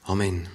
Amen. 0.05 0.49